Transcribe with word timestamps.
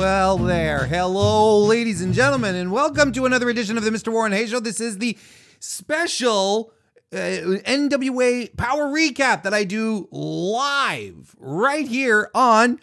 Well, 0.00 0.38
there. 0.38 0.86
Hello, 0.86 1.58
ladies 1.58 2.00
and 2.00 2.14
gentlemen, 2.14 2.54
and 2.54 2.72
welcome 2.72 3.12
to 3.12 3.26
another 3.26 3.50
edition 3.50 3.76
of 3.76 3.84
the 3.84 3.90
Mr. 3.90 4.10
Warren 4.10 4.32
Hayes 4.32 4.48
Show. 4.48 4.58
This 4.58 4.80
is 4.80 4.96
the 4.96 5.18
special 5.58 6.72
uh, 7.12 7.16
NWA 7.16 8.56
Power 8.56 8.84
Recap 8.84 9.42
that 9.42 9.52
I 9.52 9.64
do 9.64 10.08
live 10.10 11.36
right 11.38 11.86
here 11.86 12.30
on 12.34 12.80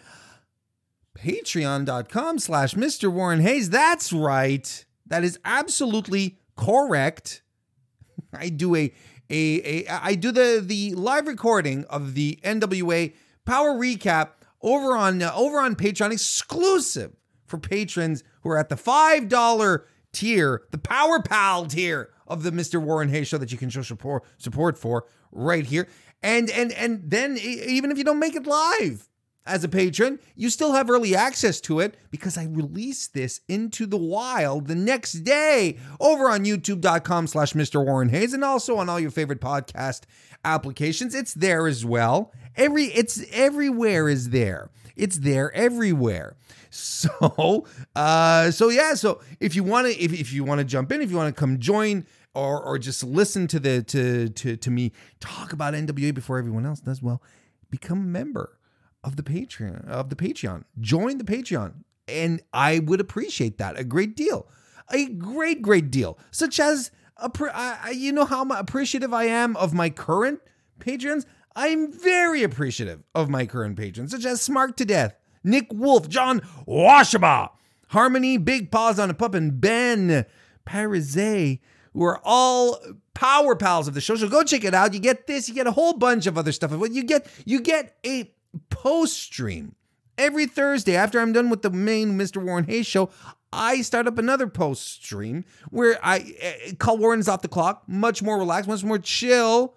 patreon.com 1.18 2.38
slash 2.38 2.74
Mr. 2.74 3.10
Warren 3.10 3.40
Hayes. 3.40 3.68
That's 3.68 4.12
right. 4.12 4.84
That 5.04 5.24
is 5.24 5.40
absolutely 5.44 6.38
correct. 6.54 7.42
I 8.32 8.48
do 8.48 8.76
a, 8.76 8.94
a, 9.28 9.86
a 9.86 9.88
I 9.88 10.14
do 10.14 10.30
the, 10.30 10.62
the 10.64 10.94
live 10.94 11.26
recording 11.26 11.84
of 11.86 12.14
the 12.14 12.38
NWA 12.44 13.12
Power 13.44 13.70
Recap 13.70 14.37
over 14.62 14.96
on 14.96 15.22
uh, 15.22 15.32
over 15.34 15.60
on 15.60 15.76
Patreon 15.76 16.12
exclusive 16.12 17.14
for 17.46 17.58
patrons 17.58 18.22
who 18.42 18.50
are 18.50 18.58
at 18.58 18.68
the 18.68 18.76
$5 18.76 19.82
tier, 20.12 20.62
the 20.70 20.78
Power 20.78 21.22
Pal 21.22 21.66
tier 21.66 22.10
of 22.26 22.42
the 22.42 22.50
Mr. 22.50 22.80
Warren 22.80 23.08
Hayes 23.08 23.28
show 23.28 23.38
that 23.38 23.52
you 23.52 23.58
can 23.58 23.70
show 23.70 23.82
support 23.82 24.24
support 24.36 24.78
for 24.78 25.06
right 25.32 25.64
here. 25.64 25.88
And 26.22 26.50
and 26.50 26.72
and 26.72 27.10
then 27.10 27.38
even 27.38 27.90
if 27.90 27.98
you 27.98 28.04
don't 28.04 28.18
make 28.18 28.34
it 28.34 28.46
live 28.46 29.08
as 29.46 29.64
a 29.64 29.68
patron, 29.68 30.18
you 30.34 30.50
still 30.50 30.72
have 30.74 30.90
early 30.90 31.16
access 31.16 31.60
to 31.62 31.80
it 31.80 31.96
because 32.10 32.36
I 32.36 32.44
release 32.44 33.08
this 33.08 33.40
into 33.48 33.86
the 33.86 33.96
wild 33.96 34.66
the 34.66 34.74
next 34.74 35.12
day 35.24 35.78
over 36.00 36.28
on 36.28 36.44
youtube.com 36.44 37.26
slash 37.28 37.54
Mr. 37.54 37.82
Warren 37.84 38.10
Hayes 38.10 38.34
and 38.34 38.44
also 38.44 38.76
on 38.76 38.88
all 38.88 39.00
your 39.00 39.10
favorite 39.10 39.40
podcast 39.40 40.02
applications. 40.44 41.14
It's 41.14 41.34
there 41.34 41.66
as 41.66 41.84
well. 41.84 42.32
Every 42.56 42.84
it's 42.84 43.24
everywhere 43.32 44.08
is 44.08 44.30
there. 44.30 44.70
It's 44.96 45.18
there 45.18 45.52
everywhere. 45.54 46.36
So 46.70 47.64
uh 47.96 48.50
so 48.50 48.68
yeah, 48.68 48.92
so 48.92 49.22
if 49.40 49.56
you 49.56 49.64
want 49.64 49.86
to 49.86 49.98
if, 49.98 50.12
if 50.12 50.34
you 50.34 50.44
want 50.44 50.58
to 50.58 50.66
jump 50.66 50.92
in, 50.92 51.00
if 51.00 51.10
you 51.10 51.16
want 51.16 51.34
to 51.34 51.38
come 51.38 51.58
join 51.58 52.06
or 52.34 52.62
or 52.62 52.78
just 52.78 53.02
listen 53.02 53.46
to 53.48 53.58
the 53.58 53.82
to 53.84 54.28
to 54.28 54.56
to 54.56 54.70
me 54.70 54.92
talk 55.18 55.54
about 55.54 55.72
NWA 55.72 56.12
before 56.12 56.38
everyone 56.38 56.66
else 56.66 56.80
does, 56.80 57.02
well, 57.02 57.22
become 57.70 57.98
a 58.00 58.02
member 58.02 58.58
of 59.02 59.16
the 59.16 59.22
Patreon 59.22 59.88
of 59.88 60.10
the 60.10 60.16
Patreon. 60.16 60.64
Join 60.78 61.16
the 61.18 61.24
Patreon. 61.24 61.84
And 62.06 62.42
I 62.52 62.80
would 62.80 63.00
appreciate 63.00 63.58
that 63.58 63.78
a 63.78 63.84
great 63.84 64.14
deal. 64.14 64.46
A 64.90 65.06
great, 65.06 65.62
great 65.62 65.90
deal. 65.90 66.18
Such 66.30 66.58
as 66.60 66.90
a, 67.18 67.92
you 67.92 68.12
know 68.12 68.24
how 68.24 68.44
appreciative 68.48 69.12
I 69.12 69.24
am 69.24 69.56
of 69.56 69.74
my 69.74 69.90
current 69.90 70.40
patrons. 70.78 71.26
I'm 71.56 71.90
very 71.92 72.42
appreciative 72.42 73.02
of 73.14 73.28
my 73.28 73.46
current 73.46 73.76
patrons, 73.76 74.12
such 74.12 74.24
as 74.24 74.40
Smart 74.40 74.76
to 74.76 74.84
Death, 74.84 75.16
Nick 75.42 75.72
Wolf, 75.72 76.08
John 76.08 76.40
Washaba, 76.66 77.50
Harmony, 77.88 78.36
Big 78.36 78.70
Paws 78.70 78.98
on 78.98 79.10
a 79.10 79.14
Pup, 79.14 79.34
and 79.34 79.60
Ben 79.60 80.24
Parizet, 80.66 81.60
who 81.92 82.04
are 82.04 82.20
all 82.22 82.78
power 83.14 83.56
pals 83.56 83.88
of 83.88 83.94
the 83.94 84.00
show. 84.00 84.14
So 84.14 84.28
go 84.28 84.44
check 84.44 84.62
it 84.62 84.74
out. 84.74 84.94
You 84.94 85.00
get 85.00 85.26
this, 85.26 85.48
you 85.48 85.54
get 85.54 85.66
a 85.66 85.72
whole 85.72 85.94
bunch 85.94 86.26
of 86.26 86.38
other 86.38 86.52
stuff. 86.52 86.70
You 86.70 87.02
get 87.02 87.26
you 87.44 87.60
get 87.60 87.96
a 88.06 88.32
post 88.70 89.18
stream 89.20 89.74
every 90.16 90.46
Thursday 90.46 90.94
after 90.94 91.20
I'm 91.20 91.32
done 91.32 91.50
with 91.50 91.62
the 91.62 91.70
main 91.70 92.18
Mr. 92.18 92.42
Warren 92.42 92.64
Hayes 92.64 92.86
show. 92.86 93.10
I 93.52 93.80
start 93.80 94.06
up 94.06 94.18
another 94.18 94.46
post 94.46 95.02
stream 95.02 95.44
where 95.70 95.98
I 96.02 96.34
uh, 96.42 96.74
call 96.78 96.98
Warren's 96.98 97.28
off 97.28 97.42
the 97.42 97.48
clock, 97.48 97.84
much 97.86 98.22
more 98.22 98.38
relaxed, 98.38 98.68
much 98.68 98.84
more 98.84 98.98
chill. 98.98 99.74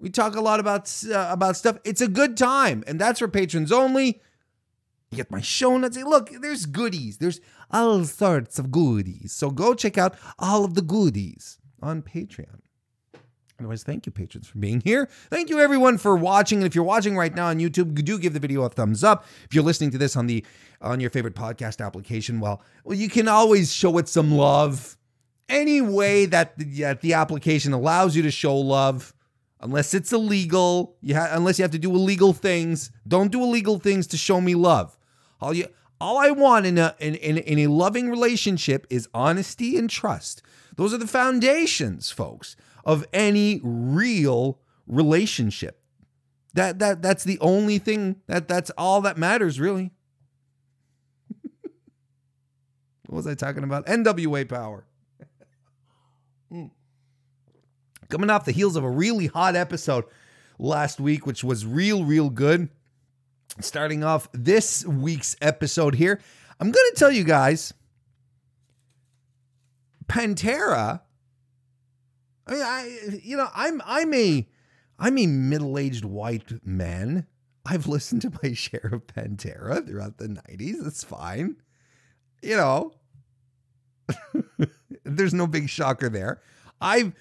We 0.00 0.10
talk 0.10 0.34
a 0.34 0.40
lot 0.40 0.58
about 0.58 0.92
uh, 1.08 1.28
about 1.30 1.56
stuff. 1.56 1.78
It's 1.84 2.00
a 2.00 2.08
good 2.08 2.36
time, 2.36 2.82
and 2.86 3.00
that's 3.00 3.20
for 3.20 3.28
patrons 3.28 3.70
only. 3.70 4.20
You 5.10 5.16
get 5.16 5.30
my 5.30 5.40
show 5.40 5.76
notes. 5.76 5.96
Look, 5.96 6.30
there's 6.40 6.66
goodies. 6.66 7.18
There's 7.18 7.40
all 7.70 8.04
sorts 8.04 8.58
of 8.58 8.72
goodies. 8.72 9.32
So 9.32 9.50
go 9.50 9.74
check 9.74 9.98
out 9.98 10.16
all 10.38 10.64
of 10.64 10.74
the 10.74 10.82
goodies 10.82 11.58
on 11.80 12.02
Patreon. 12.02 12.60
Otherwise, 13.62 13.84
thank 13.84 14.06
you, 14.06 14.12
patrons, 14.12 14.48
for 14.48 14.58
being 14.58 14.80
here. 14.80 15.08
Thank 15.30 15.48
you, 15.48 15.60
everyone, 15.60 15.96
for 15.96 16.16
watching. 16.16 16.58
And 16.58 16.66
if 16.66 16.74
you're 16.74 16.82
watching 16.82 17.16
right 17.16 17.32
now 17.32 17.46
on 17.46 17.60
YouTube, 17.60 17.94
do 18.04 18.18
give 18.18 18.32
the 18.32 18.40
video 18.40 18.62
a 18.62 18.68
thumbs 18.68 19.04
up. 19.04 19.24
If 19.44 19.54
you're 19.54 19.62
listening 19.62 19.92
to 19.92 19.98
this 19.98 20.16
on 20.16 20.26
the 20.26 20.44
on 20.80 20.98
your 20.98 21.10
favorite 21.10 21.36
podcast 21.36 21.84
application, 21.84 22.40
well, 22.40 22.60
well, 22.82 22.98
you 22.98 23.08
can 23.08 23.28
always 23.28 23.72
show 23.72 23.98
it 23.98 24.08
some 24.08 24.32
love. 24.32 24.96
Any 25.48 25.80
way 25.80 26.26
that 26.26 26.58
the, 26.58 26.64
that 26.80 27.02
the 27.02 27.14
application 27.14 27.72
allows 27.72 28.16
you 28.16 28.22
to 28.22 28.32
show 28.32 28.56
love, 28.56 29.14
unless 29.60 29.94
it's 29.94 30.12
illegal, 30.12 30.96
you 31.00 31.14
ha- 31.14 31.28
unless 31.30 31.60
you 31.60 31.62
have 31.62 31.70
to 31.70 31.78
do 31.78 31.94
illegal 31.94 32.32
things. 32.32 32.90
Don't 33.06 33.30
do 33.30 33.44
illegal 33.44 33.78
things 33.78 34.08
to 34.08 34.16
show 34.16 34.40
me 34.40 34.56
love. 34.56 34.98
All 35.40 35.54
you 35.54 35.68
all 36.00 36.18
I 36.18 36.32
want 36.32 36.66
in 36.66 36.78
a 36.78 36.96
in, 36.98 37.14
in, 37.14 37.38
in 37.38 37.60
a 37.60 37.68
loving 37.68 38.10
relationship 38.10 38.88
is 38.90 39.08
honesty 39.14 39.78
and 39.78 39.88
trust. 39.88 40.42
Those 40.74 40.92
are 40.92 40.98
the 40.98 41.06
foundations, 41.06 42.10
folks 42.10 42.56
of 42.84 43.06
any 43.12 43.60
real 43.62 44.58
relationship. 44.86 45.80
That 46.54 46.78
that 46.80 47.00
that's 47.00 47.24
the 47.24 47.38
only 47.40 47.78
thing 47.78 48.16
that 48.26 48.46
that's 48.46 48.70
all 48.76 49.00
that 49.02 49.16
matters 49.16 49.58
really. 49.58 49.90
what 53.06 53.16
was 53.16 53.26
I 53.26 53.34
talking 53.34 53.64
about? 53.64 53.86
NWA 53.86 54.46
power. 54.48 54.84
mm. 56.52 56.70
Coming 58.10 58.28
off 58.28 58.44
the 58.44 58.52
heels 58.52 58.76
of 58.76 58.84
a 58.84 58.90
really 58.90 59.28
hot 59.28 59.56
episode 59.56 60.04
last 60.58 61.00
week, 61.00 61.26
which 61.26 61.42
was 61.42 61.64
real, 61.64 62.04
real 62.04 62.28
good. 62.28 62.68
Starting 63.60 64.04
off 64.04 64.28
this 64.32 64.84
week's 64.84 65.36
episode 65.40 65.94
here, 65.94 66.20
I'm 66.60 66.70
going 66.70 66.90
to 66.92 66.98
tell 66.98 67.10
you 67.10 67.24
guys 67.24 67.72
Pantera 70.06 71.00
I 72.46 72.52
mean, 72.52 72.62
I 72.62 73.20
you 73.22 73.36
know, 73.36 73.48
I'm 73.54 73.80
I'm 73.84 74.12
a 74.14 74.46
I'm 74.98 75.18
a 75.18 75.26
middle-aged 75.26 76.04
white 76.04 76.64
man. 76.64 77.26
I've 77.64 77.86
listened 77.86 78.22
to 78.22 78.32
my 78.42 78.52
share 78.54 78.90
of 78.92 79.06
Pantera 79.06 79.86
throughout 79.86 80.18
the 80.18 80.28
90s. 80.28 80.86
It's 80.86 81.04
fine. 81.04 81.56
You 82.42 82.56
know, 82.56 82.92
there's 85.04 85.34
no 85.34 85.46
big 85.46 85.68
shocker 85.68 86.08
there. 86.08 86.40
I've 86.80 87.12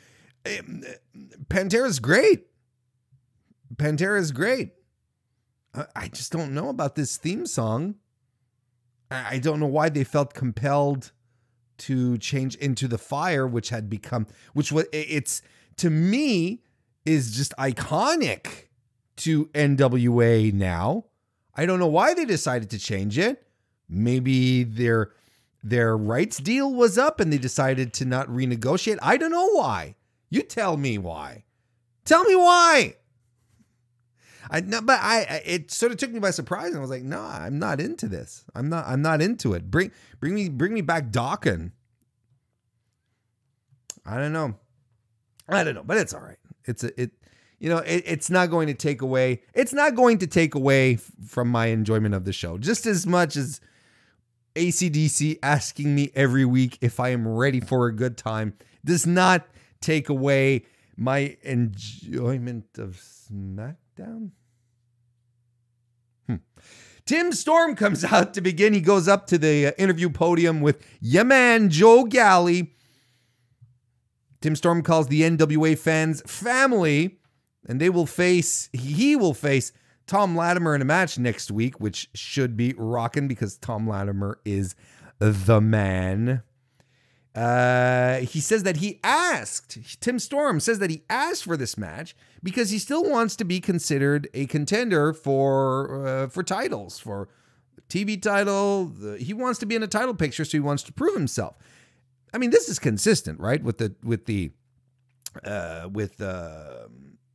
eh, 0.45 0.61
Pantera's 1.47 1.99
great. 1.99 2.47
Pantera's 3.75 4.31
great. 4.31 4.73
I 5.95 6.09
just 6.09 6.31
don't 6.31 6.53
know 6.53 6.69
about 6.69 6.95
this 6.95 7.17
theme 7.17 7.45
song. 7.45 7.95
I 9.09 9.39
don't 9.39 9.59
know 9.59 9.67
why 9.67 9.89
they 9.89 10.03
felt 10.03 10.33
compelled 10.33 11.11
to 11.81 12.17
change 12.17 12.55
into 12.55 12.87
the 12.87 12.97
fire 12.97 13.47
which 13.47 13.69
had 13.69 13.89
become 13.89 14.27
which 14.53 14.71
was 14.71 14.85
it's 14.93 15.41
to 15.77 15.89
me 15.89 16.61
is 17.05 17.35
just 17.35 17.55
iconic 17.57 18.67
to 19.17 19.45
NWA 19.47 20.53
now. 20.53 21.05
I 21.55 21.65
don't 21.65 21.79
know 21.79 21.87
why 21.87 22.13
they 22.13 22.25
decided 22.25 22.69
to 22.71 22.79
change 22.79 23.17
it. 23.17 23.47
Maybe 23.89 24.63
their 24.63 25.11
their 25.63 25.97
rights 25.97 26.37
deal 26.37 26.73
was 26.73 26.97
up 26.97 27.19
and 27.19 27.31
they 27.31 27.37
decided 27.37 27.93
to 27.93 28.05
not 28.05 28.27
renegotiate. 28.27 28.99
I 29.01 29.17
don't 29.17 29.31
know 29.31 29.49
why. 29.49 29.95
You 30.29 30.41
tell 30.41 30.77
me 30.77 30.97
why. 30.97 31.43
Tell 32.05 32.23
me 32.23 32.35
why. 32.35 32.95
I 34.51 34.59
no, 34.59 34.81
but 34.81 34.99
I 35.01 35.41
it 35.45 35.71
sort 35.71 35.93
of 35.93 35.97
took 35.97 36.11
me 36.11 36.19
by 36.19 36.31
surprise, 36.31 36.67
and 36.67 36.77
I 36.77 36.81
was 36.81 36.89
like, 36.89 37.03
no, 37.03 37.21
I'm 37.21 37.57
not 37.57 37.79
into 37.79 38.07
this. 38.07 38.43
I'm 38.53 38.67
not. 38.67 38.85
I'm 38.85 39.01
not 39.01 39.21
into 39.21 39.53
it. 39.53 39.71
Bring 39.71 39.91
bring 40.19 40.35
me 40.35 40.49
bring 40.49 40.73
me 40.73 40.81
back 40.81 41.09
Dokken. 41.09 41.71
I 44.05 44.17
don't 44.17 44.33
know. 44.33 44.55
I 45.47 45.63
don't 45.63 45.75
know, 45.75 45.83
but 45.83 45.97
it's 45.97 46.13
all 46.13 46.21
right. 46.21 46.37
It's 46.65 46.83
a 46.83 47.01
it. 47.01 47.11
You 47.59 47.69
know, 47.69 47.77
it, 47.77 48.03
it's 48.05 48.29
not 48.29 48.49
going 48.49 48.67
to 48.67 48.73
take 48.73 49.01
away. 49.01 49.43
It's 49.53 49.71
not 49.71 49.95
going 49.95 50.17
to 50.17 50.27
take 50.27 50.53
away 50.53 50.95
from 50.95 51.47
my 51.47 51.67
enjoyment 51.67 52.13
of 52.13 52.25
the 52.25 52.33
show, 52.33 52.57
just 52.57 52.85
as 52.85 53.07
much 53.07 53.37
as 53.37 53.61
ACDC 54.55 55.37
asking 55.41 55.95
me 55.95 56.11
every 56.13 56.43
week 56.43 56.77
if 56.81 56.99
I 56.99 57.09
am 57.09 57.27
ready 57.27 57.61
for 57.61 57.87
a 57.87 57.95
good 57.95 58.17
time 58.17 58.55
does 58.83 59.05
not 59.05 59.47
take 59.79 60.09
away 60.09 60.65
my 60.97 61.37
enjoyment 61.43 62.65
of 62.77 62.97
SmackDown. 62.97 64.31
Tim 67.11 67.33
Storm 67.33 67.75
comes 67.75 68.05
out 68.13 68.33
to 68.35 68.41
begin. 68.41 68.73
He 68.73 68.79
goes 68.79 69.09
up 69.09 69.27
to 69.27 69.37
the 69.37 69.67
uh, 69.67 69.71
interview 69.77 70.09
podium 70.09 70.61
with 70.61 70.81
your 71.01 71.25
man, 71.25 71.69
Joe 71.69 72.05
Galli. 72.05 72.73
Tim 74.39 74.55
Storm 74.55 74.81
calls 74.81 75.09
the 75.09 75.23
NWA 75.23 75.77
fans 75.77 76.21
family, 76.25 77.19
and 77.67 77.81
they 77.81 77.89
will 77.89 78.05
face, 78.05 78.69
he 78.71 79.17
will 79.17 79.33
face 79.33 79.73
Tom 80.07 80.37
Latimer 80.37 80.73
in 80.73 80.81
a 80.81 80.85
match 80.85 81.19
next 81.19 81.51
week, 81.51 81.81
which 81.81 82.09
should 82.15 82.55
be 82.55 82.73
rocking 82.77 83.27
because 83.27 83.57
Tom 83.57 83.89
Latimer 83.89 84.39
is 84.45 84.73
the 85.19 85.59
man. 85.59 86.43
Uh, 87.33 88.17
he 88.19 88.41
says 88.41 88.63
that 88.63 88.77
he 88.77 88.99
asked, 89.03 90.01
Tim 90.01 90.19
Storm 90.19 90.59
says 90.59 90.79
that 90.79 90.89
he 90.89 91.03
asked 91.09 91.45
for 91.45 91.55
this 91.55 91.77
match 91.77 92.15
because 92.43 92.71
he 92.71 92.77
still 92.77 93.09
wants 93.09 93.37
to 93.37 93.45
be 93.45 93.61
considered 93.61 94.27
a 94.33 94.47
contender 94.47 95.13
for 95.13 96.05
uh, 96.05 96.27
for 96.27 96.43
titles, 96.43 96.99
for 96.99 97.29
TV 97.87 98.21
title. 98.21 98.85
The, 98.85 99.17
he 99.17 99.33
wants 99.33 99.59
to 99.59 99.65
be 99.65 99.75
in 99.75 99.83
a 99.83 99.87
title 99.87 100.13
picture, 100.13 100.43
so 100.43 100.51
he 100.51 100.59
wants 100.59 100.83
to 100.83 100.93
prove 100.93 101.13
himself. 101.13 101.55
I 102.33 102.37
mean, 102.37 102.49
this 102.49 102.67
is 102.67 102.79
consistent, 102.79 103.39
right? 103.39 103.63
With 103.63 103.77
the 103.77 103.95
with 104.03 104.25
the 104.25 104.51
uh, 105.45 105.87
with 105.91 106.19
uh, 106.21 106.87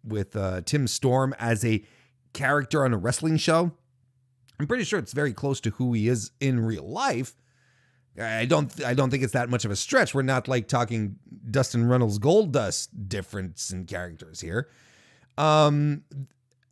with 0.04 0.36
uh, 0.36 0.60
Tim 0.62 0.86
Storm 0.86 1.34
as 1.38 1.64
a 1.64 1.82
character 2.34 2.84
on 2.84 2.92
a 2.92 2.98
wrestling 2.98 3.38
show. 3.38 3.72
I'm 4.58 4.66
pretty 4.66 4.84
sure 4.84 4.98
it's 4.98 5.12
very 5.12 5.32
close 5.32 5.60
to 5.62 5.70
who 5.70 5.92
he 5.92 6.08
is 6.08 6.32
in 6.40 6.60
real 6.60 6.88
life. 6.88 7.34
I 8.18 8.46
don't 8.46 8.82
I 8.84 8.94
don't 8.94 9.10
think 9.10 9.22
it's 9.22 9.32
that 9.34 9.50
much 9.50 9.64
of 9.64 9.70
a 9.70 9.76
stretch. 9.76 10.14
We're 10.14 10.22
not 10.22 10.48
like 10.48 10.68
talking 10.68 11.16
Dustin 11.50 11.86
Runnels 11.86 12.18
Goldust 12.18 12.88
difference 13.08 13.70
in 13.70 13.84
characters 13.84 14.40
here. 14.40 14.68
Um 15.36 16.04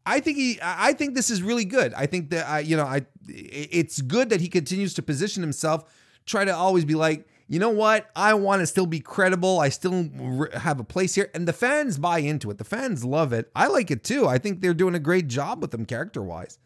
I 0.06 0.20
think 0.20 0.37
he 0.37 0.58
I 0.62 0.93
think 0.93 1.14
this 1.14 1.31
is 1.31 1.43
really 1.43 1.64
good. 1.64 1.93
I 1.94 2.06
think 2.06 2.31
that 2.31 2.46
I 2.49 2.61
you 2.61 2.76
know 2.76 2.85
I 2.85 3.06
it's 3.29 4.00
good 4.00 4.31
that 4.31 4.41
he 4.41 4.49
continues 4.49 4.94
to 4.94 5.02
position 5.02 5.43
himself 5.43 5.85
try 6.26 6.44
to 6.44 6.55
always 6.55 6.85
be 6.85 6.94
like, 6.94 7.29
"You 7.49 7.58
know 7.58 7.70
what? 7.70 8.11
I 8.17 8.32
want 8.35 8.61
to 8.61 8.67
still 8.67 8.87
be 8.87 9.00
credible. 9.00 9.61
I 9.61 9.69
still 9.69 10.08
have 10.55 10.81
a 10.81 10.85
place 10.85 11.14
here." 11.14 11.31
And 11.35 11.47
the 11.47 11.52
fans 11.52 11.99
buy 11.99 12.19
into 12.20 12.50
it. 12.50 12.58
The 12.58 12.64
fans 12.64 13.05
love 13.05 13.32
it. 13.32 13.50
I 13.55 13.67
like 13.67 13.90
it 13.90 14.05
too. 14.05 14.26
I 14.26 14.38
think 14.38 14.61
they're 14.61 14.75
doing 14.75 14.94
a 14.94 14.99
great 14.99 15.29
job 15.29 15.61
with 15.61 15.70
them 15.70 15.85
character-wise. 15.85 16.58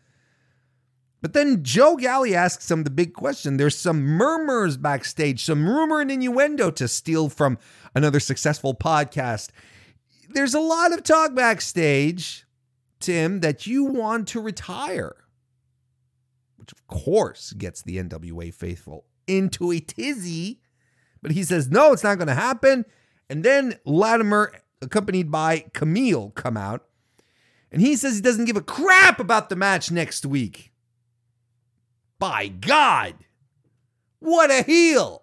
But 1.20 1.32
then 1.32 1.64
Joe 1.64 1.96
Galli 1.96 2.34
asks 2.34 2.70
him 2.70 2.84
the 2.84 2.90
big 2.90 3.12
question. 3.12 3.56
There's 3.56 3.76
some 3.76 4.02
murmurs 4.02 4.76
backstage, 4.76 5.44
some 5.44 5.68
rumor 5.68 6.00
and 6.00 6.10
innuendo 6.10 6.70
to 6.72 6.86
steal 6.86 7.28
from 7.28 7.58
another 7.94 8.20
successful 8.20 8.74
podcast. 8.74 9.48
There's 10.28 10.54
a 10.54 10.60
lot 10.60 10.92
of 10.92 11.02
talk 11.02 11.34
backstage, 11.34 12.46
Tim, 13.00 13.40
that 13.40 13.66
you 13.66 13.84
want 13.84 14.28
to 14.28 14.40
retire, 14.40 15.16
which 16.56 16.70
of 16.70 16.86
course 16.86 17.52
gets 17.52 17.82
the 17.82 17.96
NWA 17.96 18.54
faithful 18.54 19.04
into 19.26 19.72
a 19.72 19.80
tizzy. 19.80 20.60
But 21.20 21.32
he 21.32 21.42
says, 21.42 21.68
no, 21.68 21.92
it's 21.92 22.04
not 22.04 22.18
going 22.18 22.28
to 22.28 22.34
happen. 22.34 22.84
And 23.28 23.42
then 23.42 23.74
Latimer, 23.84 24.52
accompanied 24.80 25.32
by 25.32 25.64
Camille, 25.72 26.30
come 26.30 26.56
out. 26.56 26.84
And 27.72 27.82
he 27.82 27.96
says 27.96 28.14
he 28.14 28.22
doesn't 28.22 28.44
give 28.44 28.56
a 28.56 28.62
crap 28.62 29.18
about 29.18 29.48
the 29.48 29.56
match 29.56 29.90
next 29.90 30.24
week. 30.24 30.72
By 32.18 32.48
God, 32.48 33.14
what 34.18 34.50
a 34.50 34.62
heel! 34.62 35.22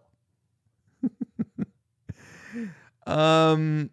um, 3.06 3.90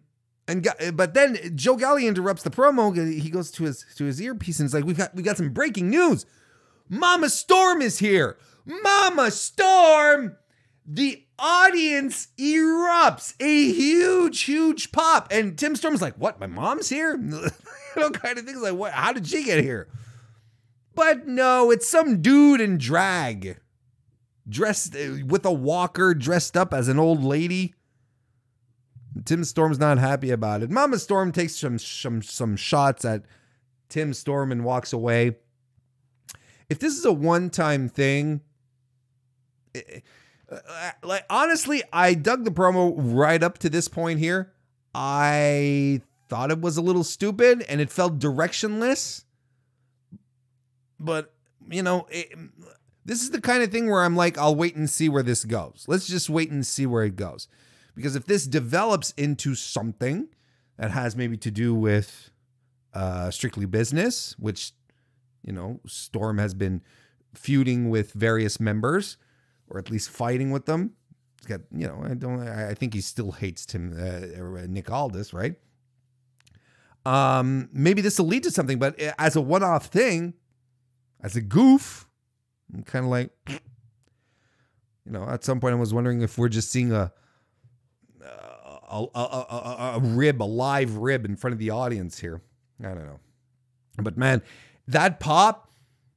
and 0.47 0.67
but 0.93 1.13
then 1.13 1.37
Joe 1.55 1.75
Galli 1.75 2.07
interrupts 2.07 2.43
the 2.43 2.49
promo. 2.49 2.95
He 2.95 3.29
goes 3.29 3.51
to 3.51 3.63
his 3.63 3.85
to 3.95 4.05
his 4.05 4.21
earpiece 4.21 4.59
and 4.59 4.67
he's 4.67 4.73
like, 4.73 4.85
"We 4.85 4.93
got 4.93 5.13
we 5.15 5.23
got 5.23 5.37
some 5.37 5.49
breaking 5.49 5.89
news. 5.89 6.25
Mama 6.89 7.29
Storm 7.29 7.81
is 7.81 7.99
here. 7.99 8.37
Mama 8.65 9.31
Storm." 9.31 10.37
The 10.85 11.23
audience 11.39 12.27
erupts 12.37 13.35
a 13.39 13.71
huge, 13.71 14.41
huge 14.41 14.91
pop, 14.91 15.29
and 15.31 15.57
Tim 15.57 15.77
Storm's 15.77 16.01
like, 16.01 16.15
"What? 16.15 16.39
My 16.41 16.47
mom's 16.47 16.89
here?" 16.89 17.15
you 17.21 17.51
know, 17.95 18.09
kind 18.11 18.37
of 18.37 18.45
things 18.45 18.61
like, 18.61 18.73
"What? 18.73 18.91
How 18.91 19.13
did 19.13 19.27
she 19.27 19.43
get 19.43 19.63
here?" 19.63 19.87
But 20.95 21.27
no, 21.27 21.71
it's 21.71 21.87
some 21.87 22.21
dude 22.21 22.61
in 22.61 22.77
drag, 22.77 23.57
dressed 24.47 24.95
uh, 24.95 25.25
with 25.25 25.45
a 25.45 25.51
walker, 25.51 26.13
dressed 26.13 26.55
up 26.55 26.73
as 26.73 26.87
an 26.87 26.99
old 26.99 27.23
lady. 27.23 27.73
Tim 29.25 29.43
Storm's 29.43 29.79
not 29.79 29.97
happy 29.97 30.31
about 30.31 30.63
it. 30.63 30.69
Mama 30.69 30.99
Storm 30.99 31.31
takes 31.31 31.55
some 31.55 31.79
some 31.79 32.21
some 32.21 32.55
shots 32.55 33.05
at 33.05 33.23
Tim 33.89 34.13
Storm 34.13 34.51
and 34.51 34.63
walks 34.63 34.93
away. 34.93 35.37
If 36.69 36.79
this 36.79 36.97
is 36.97 37.05
a 37.05 37.11
one-time 37.11 37.89
thing, 37.89 38.41
it, 39.73 40.03
uh, 40.51 40.55
uh, 40.67 40.91
like 41.03 41.25
honestly, 41.29 41.83
I 41.91 42.13
dug 42.13 42.45
the 42.45 42.51
promo 42.51 42.93
right 42.97 43.41
up 43.41 43.59
to 43.59 43.69
this 43.69 43.87
point 43.87 44.19
here. 44.19 44.53
I 44.95 46.01
thought 46.29 46.51
it 46.51 46.61
was 46.61 46.77
a 46.77 46.81
little 46.81 47.03
stupid 47.03 47.63
and 47.67 47.81
it 47.81 47.91
felt 47.91 48.19
directionless 48.19 49.23
but 51.03 51.33
you 51.69 51.83
know, 51.83 52.07
it, 52.09 52.33
this 53.05 53.21
is 53.21 53.31
the 53.31 53.41
kind 53.41 53.63
of 53.63 53.71
thing 53.71 53.89
where 53.89 54.03
I'm 54.03 54.15
like, 54.15 54.37
I'll 54.37 54.55
wait 54.55 54.75
and 54.75 54.89
see 54.89 55.09
where 55.09 55.23
this 55.23 55.43
goes. 55.45 55.85
Let's 55.87 56.07
just 56.07 56.29
wait 56.29 56.51
and 56.51 56.65
see 56.65 56.85
where 56.85 57.03
it 57.03 57.15
goes. 57.15 57.47
Because 57.95 58.15
if 58.15 58.25
this 58.25 58.47
develops 58.47 59.11
into 59.11 59.55
something 59.55 60.27
that 60.77 60.91
has 60.91 61.15
maybe 61.15 61.37
to 61.37 61.51
do 61.51 61.75
with 61.75 62.31
uh, 62.93 63.29
strictly 63.29 63.65
business, 63.65 64.35
which, 64.39 64.71
you 65.43 65.53
know, 65.53 65.79
Storm 65.85 66.37
has 66.37 66.53
been 66.53 66.81
feuding 67.33 67.89
with 67.89 68.13
various 68.13 68.59
members 68.59 69.17
or 69.67 69.79
at 69.79 69.89
least 69.89 70.09
fighting 70.09 70.51
with 70.51 70.65
them. 70.65 70.91
He's 71.39 71.47
got, 71.47 71.61
you 71.71 71.87
know, 71.87 72.01
I 72.03 72.13
don't, 72.13 72.47
I 72.47 72.73
think 72.73 72.93
he 72.93 73.01
still 73.01 73.31
hates 73.31 73.65
Tim, 73.65 73.93
uh, 73.93 74.65
Nick 74.67 74.89
Aldis, 74.89 75.33
right? 75.33 75.55
Um, 77.05 77.69
maybe 77.73 78.01
this 78.01 78.17
will 78.17 78.27
lead 78.27 78.43
to 78.43 78.51
something, 78.51 78.79
but 78.79 78.97
as 79.19 79.35
a 79.35 79.41
one 79.41 79.61
off 79.61 79.87
thing, 79.87 80.35
as 81.23 81.35
a 81.35 81.41
goof, 81.41 82.07
I'm 82.73 82.83
kind 82.83 83.05
of 83.05 83.11
like, 83.11 83.31
you 83.47 85.11
know, 85.11 85.27
at 85.27 85.43
some 85.43 85.59
point 85.59 85.73
I 85.73 85.79
was 85.79 85.93
wondering 85.93 86.21
if 86.21 86.37
we're 86.37 86.49
just 86.49 86.69
seeing 86.69 86.91
a 86.91 87.11
a, 88.93 89.07
a, 89.15 89.19
a, 89.19 89.93
a 89.95 89.99
rib, 89.99 90.41
a 90.41 90.45
live 90.45 90.97
rib 90.97 91.25
in 91.25 91.35
front 91.35 91.53
of 91.53 91.59
the 91.59 91.71
audience 91.71 92.19
here. 92.19 92.41
I 92.79 92.89
don't 92.89 93.05
know. 93.05 93.19
But 93.97 94.17
man, 94.17 94.43
that 94.87 95.19
pop 95.19 95.71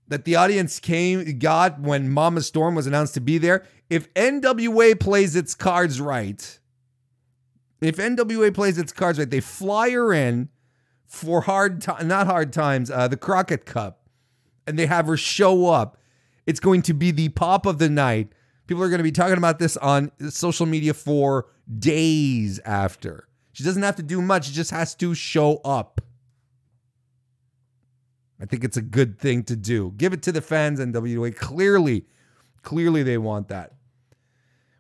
that 0.08 0.24
the 0.24 0.36
audience 0.36 0.78
came 0.78 1.38
got 1.38 1.80
when 1.80 2.08
Mama 2.10 2.42
Storm 2.42 2.74
was 2.74 2.86
announced 2.86 3.14
to 3.14 3.20
be 3.20 3.38
there. 3.38 3.64
If 3.88 4.12
NWA 4.14 4.98
plays 4.98 5.36
its 5.36 5.54
cards 5.54 6.00
right, 6.00 6.58
if 7.80 7.96
NWA 7.96 8.52
plays 8.52 8.78
its 8.78 8.92
cards 8.92 9.18
right, 9.18 9.30
they 9.30 9.40
fly 9.40 9.90
her 9.90 10.12
in 10.12 10.48
for 11.06 11.42
hard 11.42 11.80
time, 11.80 12.08
not 12.08 12.26
hard 12.26 12.52
times, 12.52 12.90
uh, 12.90 13.08
the 13.08 13.16
Crockett 13.16 13.64
Cup 13.64 14.05
and 14.66 14.78
they 14.78 14.86
have 14.86 15.06
her 15.06 15.16
show 15.16 15.66
up, 15.66 15.98
it's 16.46 16.60
going 16.60 16.82
to 16.82 16.94
be 16.94 17.10
the 17.10 17.28
pop 17.30 17.66
of 17.66 17.78
the 17.78 17.88
night. 17.88 18.32
People 18.66 18.82
are 18.82 18.88
going 18.88 18.98
to 18.98 19.04
be 19.04 19.12
talking 19.12 19.38
about 19.38 19.58
this 19.58 19.76
on 19.76 20.10
social 20.30 20.66
media 20.66 20.94
for 20.94 21.46
days 21.78 22.58
after. 22.64 23.28
She 23.52 23.64
doesn't 23.64 23.82
have 23.82 23.96
to 23.96 24.02
do 24.02 24.20
much, 24.20 24.46
she 24.46 24.52
just 24.52 24.70
has 24.70 24.94
to 24.96 25.14
show 25.14 25.56
up. 25.64 26.00
I 28.40 28.44
think 28.44 28.64
it's 28.64 28.76
a 28.76 28.82
good 28.82 29.18
thing 29.18 29.44
to 29.44 29.56
do. 29.56 29.94
Give 29.96 30.12
it 30.12 30.22
to 30.24 30.32
the 30.32 30.42
fans 30.42 30.78
NWA. 30.78 31.34
Clearly, 31.34 32.04
clearly 32.62 33.02
they 33.02 33.16
want 33.16 33.48
that. 33.48 33.72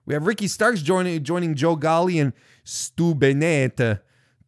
We 0.04 0.14
have 0.14 0.26
Ricky 0.26 0.46
Starks 0.46 0.82
joining 0.82 1.22
joining 1.24 1.54
Joe 1.54 1.74
Galli 1.74 2.18
and 2.18 2.32
Stu 2.64 3.14
Bennett 3.14 3.80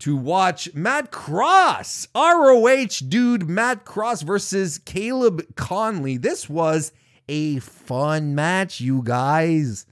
to 0.01 0.17
watch 0.17 0.73
Matt 0.75 1.11
Cross, 1.11 2.09
ROH 2.15 2.87
dude 3.09 3.49
Matt 3.49 3.85
Cross 3.85 4.23
versus 4.23 4.79
Caleb 4.79 5.57
Conley. 5.57 6.17
This 6.17 6.49
was 6.49 6.93
a 7.29 7.59
fun 7.59 8.35
match, 8.35 8.81
you 8.81 9.03
guys. 9.03 9.87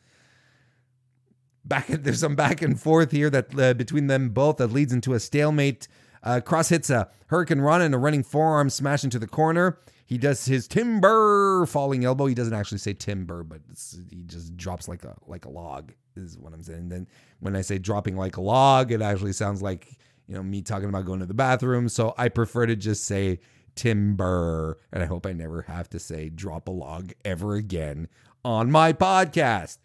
Back 1.65 1.87
there's 1.89 2.21
some 2.21 2.37
back 2.37 2.63
and 2.63 2.81
forth 2.81 3.11
here 3.11 3.31
that 3.31 3.59
uh, 3.59 3.75
between 3.75 4.07
them 4.07 4.31
both 4.31 4.59
that 4.59 4.69
leads 4.69 4.93
into 4.93 5.15
a 5.15 5.21
stalemate. 5.21 5.89
Uh, 6.23 6.41
Cross 6.41 6.71
hits 6.71 6.91
a 6.91 7.09
hurricanrana 7.31 7.85
and 7.85 7.95
a 7.95 7.99
running 7.99 8.23
forearm 8.23 8.71
smash 8.71 9.05
into 9.05 9.19
the 9.19 9.29
corner. 9.29 9.79
He 10.05 10.19
does 10.19 10.47
his 10.47 10.69
timber 10.69 11.67
falling 11.67 12.05
elbow. 12.05 12.27
He 12.27 12.35
doesn't 12.35 12.55
actually 12.55 12.79
say 12.79 12.95
timber, 12.95 13.43
but 13.43 13.61
he 14.09 14.23
just 14.23 14.57
drops 14.57 14.87
like 14.87 15.05
a 15.05 15.17
like 15.27 15.45
a 15.45 15.49
log 15.49 15.93
is 16.17 16.39
what 16.39 16.53
I'm 16.53 16.63
saying. 16.63 16.79
And 16.81 16.93
then 16.93 17.09
when 17.41 17.57
I 17.57 17.61
say 17.61 17.79
dropping 17.79 18.17
like 18.17 18.37
a 18.37 18.41
log, 18.41 18.93
it 18.93 19.03
actually 19.03 19.33
sounds 19.33 19.63
like 19.63 19.97
you 20.27 20.35
know 20.35 20.43
me 20.43 20.63
talking 20.63 20.89
about 20.89 21.05
going 21.05 21.21
to 21.21 21.27
the 21.27 21.35
bathroom. 21.35 21.89
So 21.89 22.15
I 22.17 22.29
prefer 22.29 22.67
to 22.67 22.77
just 22.77 23.05
say 23.05 23.41
timber, 23.75 24.79
and 24.93 25.03
I 25.03 25.07
hope 25.07 25.27
I 25.27 25.33
never 25.33 25.63
have 25.63 25.89
to 25.91 25.99
say 25.99 26.29
drop 26.29 26.69
a 26.69 26.73
log 26.73 27.13
ever 27.25 27.55
again 27.55 28.09
on 28.45 28.71
my 28.71 28.93
podcast. 28.93 29.79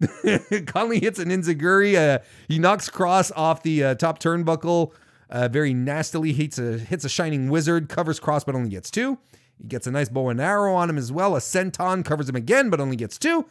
Conley 0.66 1.00
hits 1.00 1.18
an 1.18 1.28
enziguri. 1.28 1.96
Uh, 1.96 2.18
he 2.46 2.58
knocks 2.58 2.88
Cross 2.88 3.32
off 3.32 3.62
the 3.62 3.82
uh, 3.82 3.94
top 3.94 4.20
turnbuckle. 4.20 4.92
Uh, 5.30 5.48
very 5.48 5.74
nastily 5.74 6.32
hits 6.32 6.58
a 6.58 6.78
hits 6.78 7.04
a 7.04 7.08
shining 7.08 7.48
wizard, 7.48 7.88
covers 7.88 8.20
Cross 8.20 8.44
but 8.44 8.54
only 8.54 8.70
gets 8.70 8.90
two. 8.90 9.18
He 9.58 9.64
gets 9.64 9.86
a 9.86 9.90
nice 9.90 10.08
bow 10.08 10.28
and 10.28 10.40
arrow 10.40 10.74
on 10.74 10.88
him 10.88 10.98
as 10.98 11.10
well. 11.10 11.36
A 11.36 11.40
senton 11.40 12.04
covers 12.04 12.28
him 12.28 12.36
again 12.36 12.70
but 12.70 12.80
only 12.80 12.96
gets 12.96 13.18
two. 13.18 13.46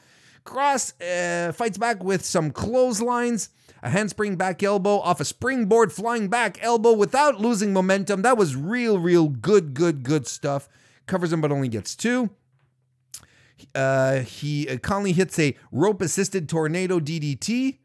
Cross 0.47 0.99
uh, 1.01 1.51
fights 1.53 1.77
back 1.77 2.01
with 2.01 2.23
some 2.23 2.51
clotheslines, 2.51 3.49
a 3.83 3.89
handspring 3.89 4.37
back 4.37 4.63
elbow 4.63 4.97
off 4.99 5.19
a 5.19 5.25
springboard 5.25 5.91
flying 5.91 6.29
back 6.29 6.57
elbow 6.63 6.93
without 6.93 7.41
losing 7.41 7.73
momentum. 7.73 8.21
That 8.21 8.37
was 8.37 8.55
real, 8.55 8.97
real 8.97 9.27
good, 9.27 9.73
good, 9.73 10.03
good 10.03 10.25
stuff. 10.25 10.69
Covers 11.05 11.33
him 11.33 11.41
but 11.41 11.51
only 11.51 11.67
gets 11.67 11.97
two. 11.97 12.29
Uh, 13.75 14.19
he 14.19 14.69
uh, 14.69 14.77
Conley 14.77 15.11
hits 15.11 15.37
a 15.37 15.53
rope 15.69 16.01
assisted 16.01 16.47
tornado 16.47 17.01
DDT. 17.01 17.79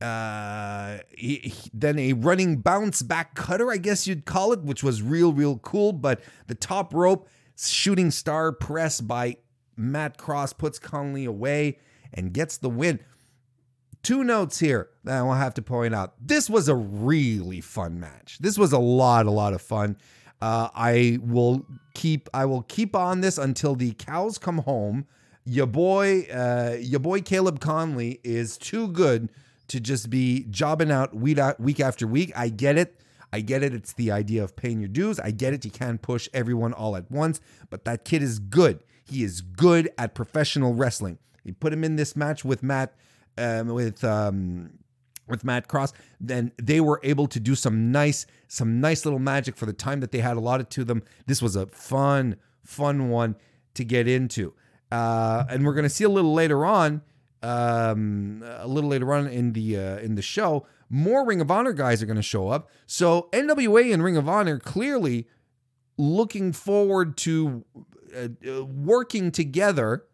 Uh, 0.00 0.98
he, 1.10 1.36
he, 1.38 1.70
then 1.74 1.98
a 1.98 2.12
running 2.12 2.58
bounce 2.58 3.02
back 3.02 3.34
cutter, 3.34 3.72
I 3.72 3.76
guess 3.76 4.06
you'd 4.06 4.24
call 4.24 4.52
it, 4.52 4.60
which 4.60 4.84
was 4.84 5.02
real, 5.02 5.32
real 5.32 5.58
cool. 5.58 5.92
But 5.92 6.20
the 6.46 6.54
top 6.54 6.94
rope 6.94 7.28
shooting 7.56 8.12
star 8.12 8.52
press 8.52 9.00
by 9.00 9.36
Matt 9.80 10.18
Cross 10.18 10.54
puts 10.54 10.78
Conley 10.78 11.24
away 11.24 11.78
and 12.12 12.32
gets 12.32 12.56
the 12.58 12.70
win. 12.70 13.00
Two 14.02 14.24
notes 14.24 14.58
here 14.58 14.88
that 15.04 15.18
I 15.18 15.22
will 15.22 15.34
have 15.34 15.54
to 15.54 15.62
point 15.62 15.94
out. 15.94 16.14
This 16.20 16.48
was 16.48 16.68
a 16.68 16.74
really 16.74 17.60
fun 17.60 18.00
match. 18.00 18.38
This 18.40 18.56
was 18.56 18.72
a 18.72 18.78
lot, 18.78 19.26
a 19.26 19.30
lot 19.30 19.52
of 19.52 19.60
fun. 19.60 19.96
Uh, 20.40 20.68
I 20.74 21.18
will 21.22 21.66
keep 21.94 22.28
I 22.32 22.46
will 22.46 22.62
keep 22.62 22.96
on 22.96 23.20
this 23.20 23.36
until 23.36 23.74
the 23.74 23.92
cows 23.92 24.38
come 24.38 24.58
home. 24.58 25.06
Your 25.44 25.66
boy, 25.66 26.22
uh, 26.32 26.76
your 26.80 27.00
boy 27.00 27.20
Caleb 27.20 27.60
Conley 27.60 28.20
is 28.24 28.56
too 28.56 28.88
good 28.88 29.30
to 29.68 29.80
just 29.80 30.08
be 30.08 30.46
jobbing 30.50 30.90
out 30.90 31.14
week, 31.14 31.38
out 31.38 31.60
week 31.60 31.80
after 31.80 32.06
week. 32.06 32.32
I 32.34 32.48
get 32.48 32.78
it. 32.78 33.00
I 33.32 33.40
get 33.40 33.62
it. 33.62 33.74
It's 33.74 33.92
the 33.92 34.10
idea 34.10 34.42
of 34.42 34.56
paying 34.56 34.80
your 34.80 34.88
dues. 34.88 35.20
I 35.20 35.30
get 35.30 35.52
it. 35.52 35.64
You 35.64 35.70
can't 35.70 36.00
push 36.00 36.28
everyone 36.32 36.72
all 36.72 36.96
at 36.96 37.10
once, 37.10 37.40
but 37.68 37.84
that 37.84 38.04
kid 38.04 38.22
is 38.22 38.38
good. 38.38 38.80
He 39.10 39.24
is 39.24 39.40
good 39.40 39.90
at 39.98 40.14
professional 40.14 40.74
wrestling. 40.74 41.18
He 41.44 41.52
put 41.52 41.72
him 41.72 41.84
in 41.84 41.96
this 41.96 42.14
match 42.14 42.44
with 42.44 42.62
Matt, 42.62 42.94
um, 43.36 43.68
with 43.68 44.04
um, 44.04 44.70
with 45.30 45.44
Matt 45.44 45.68
Cross, 45.68 45.92
then 46.20 46.52
they 46.60 46.80
were 46.80 47.00
able 47.02 47.26
to 47.28 47.40
do 47.40 47.54
some 47.54 47.92
nice, 47.92 48.26
some 48.48 48.80
nice 48.80 49.04
little 49.04 49.20
magic 49.20 49.56
for 49.56 49.64
the 49.64 49.72
time 49.72 50.00
that 50.00 50.10
they 50.10 50.18
had 50.18 50.36
allotted 50.36 50.68
to 50.70 50.84
them. 50.84 51.02
This 51.26 51.40
was 51.40 51.56
a 51.56 51.66
fun, 51.66 52.36
fun 52.64 53.08
one 53.08 53.36
to 53.74 53.84
get 53.84 54.08
into, 54.08 54.52
uh, 54.90 55.44
and 55.48 55.64
we're 55.64 55.74
going 55.74 55.84
to 55.84 55.88
see 55.88 56.04
a 56.04 56.08
little 56.08 56.34
later 56.34 56.66
on, 56.66 57.02
um, 57.42 58.42
a 58.44 58.66
little 58.66 58.90
later 58.90 59.14
on 59.14 59.28
in 59.28 59.52
the 59.52 59.76
uh, 59.76 59.98
in 59.98 60.16
the 60.16 60.22
show, 60.22 60.66
more 60.90 61.24
Ring 61.24 61.40
of 61.40 61.50
Honor 61.50 61.72
guys 61.72 62.02
are 62.02 62.06
going 62.06 62.16
to 62.16 62.22
show 62.22 62.48
up. 62.48 62.68
So 62.86 63.28
NWA 63.32 63.94
and 63.94 64.02
Ring 64.02 64.16
of 64.16 64.28
Honor 64.28 64.58
clearly 64.58 65.28
looking 65.96 66.52
forward 66.52 67.16
to 67.18 67.64
uh, 68.14 68.28
uh 68.48 68.64
working 68.64 69.30
together 69.30 70.04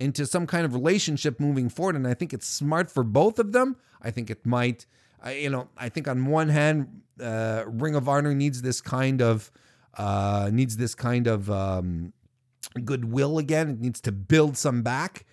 into 0.00 0.26
some 0.26 0.46
kind 0.46 0.64
of 0.64 0.74
relationship 0.74 1.40
moving 1.40 1.68
forward. 1.68 1.96
And 1.96 2.06
I 2.06 2.14
think 2.14 2.32
it's 2.32 2.46
smart 2.46 2.90
for 2.90 3.02
both 3.02 3.38
of 3.38 3.52
them. 3.52 3.76
I 4.00 4.10
think 4.10 4.30
it 4.30 4.46
might, 4.46 4.86
uh, 5.24 5.30
you 5.30 5.50
know, 5.50 5.68
I 5.76 5.88
think 5.88 6.06
on 6.06 6.26
one 6.26 6.48
hand, 6.48 7.02
uh, 7.20 7.64
Ring 7.66 7.96
of 7.96 8.08
Honor 8.08 8.34
needs 8.34 8.62
this 8.62 8.80
kind 8.80 9.20
of 9.20 9.50
uh, 9.96 10.50
needs 10.52 10.76
this 10.76 10.94
kind 10.94 11.26
of 11.26 11.50
um, 11.50 12.12
goodwill 12.84 13.38
again. 13.38 13.70
It 13.70 13.80
needs 13.80 14.00
to 14.02 14.12
build 14.12 14.56
some 14.56 14.82
back. 14.82 15.26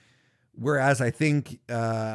Whereas 0.53 1.01
I 1.01 1.11
think 1.11 1.59
uh, 1.69 1.73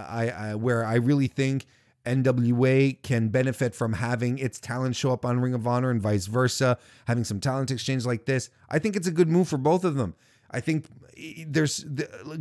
I, 0.09 0.31
I 0.31 0.55
where 0.55 0.85
I 0.85 0.95
really 0.95 1.29
think 1.29 1.67
NWA 2.05 3.01
can 3.03 3.29
benefit 3.29 3.75
from 3.75 3.95
having 3.95 4.39
its 4.39 4.59
talent 4.59 4.97
show 4.97 5.13
up 5.13 5.25
on 5.25 5.41
Ring 5.41 5.55
of 5.55 5.67
Honor 5.67 5.91
and 5.91 6.01
vice 6.01 6.27
versa, 6.27 6.79
having 7.07 7.25
some 7.25 7.41
talent 7.41 7.71
exchange 7.71 8.07
like 8.07 8.25
this. 8.25 8.51
I 8.69 8.79
think 8.79 8.97
it's 8.97 9.07
a 9.07 9.13
good 9.13 9.29
move 9.29 9.49
for 9.49 9.59
both 9.59 9.85
of 9.85 9.97
them. 9.97 10.15
I 10.51 10.61
think 10.61 10.87
there's 11.47 11.85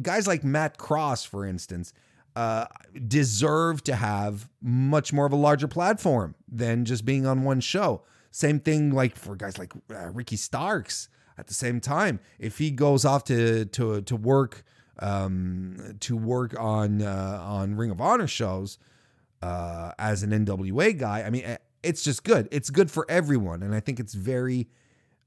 guys 0.02 0.28
like 0.28 0.44
Matt 0.44 0.78
Cross, 0.78 1.26
for 1.26 1.46
instance, 1.46 1.94
uh, 2.36 2.66
deserve 3.08 3.84
to 3.84 3.96
have 3.96 4.50
much 4.62 5.12
more 5.12 5.26
of 5.26 5.34
a 5.34 5.38
larger 5.38 5.68
platform 5.68 6.36
than 6.48 6.86
just 6.86 7.06
being 7.06 7.26
on 7.26 7.44
one 7.44 7.60
show. 7.60 8.04
Same 8.32 8.60
thing 8.60 8.92
like 8.92 9.16
for 9.16 9.36
guys 9.36 9.58
like 9.58 9.74
uh, 9.94 10.10
Ricky 10.10 10.36
Starks. 10.36 11.10
At 11.38 11.48
the 11.48 11.54
same 11.54 11.80
time, 11.80 12.20
if 12.38 12.58
he 12.58 12.70
goes 12.70 13.06
off 13.06 13.24
to 13.26 13.64
to 13.64 14.02
to 14.02 14.16
work 14.18 14.66
um, 15.00 15.96
to 16.02 16.18
work 16.18 16.54
on 16.60 17.02
uh, 17.02 17.40
on 17.42 17.76
Ring 17.76 17.92
of 17.92 18.02
Honor 18.02 18.28
shows 18.28 18.78
uh, 19.42 19.92
as 19.98 20.24
an 20.24 20.32
NWA 20.32 20.98
guy, 20.98 21.24
I 21.24 21.30
mean, 21.30 21.44
eh, 21.44 21.58
it's 21.84 22.04
just 22.04 22.24
good. 22.24 22.48
It's 22.52 22.70
good 22.70 22.92
for 22.92 23.06
everyone, 23.10 23.64
and 23.64 23.74
I 23.74 23.80
think 23.80 24.00
it's 24.00 24.14
very 24.14 24.70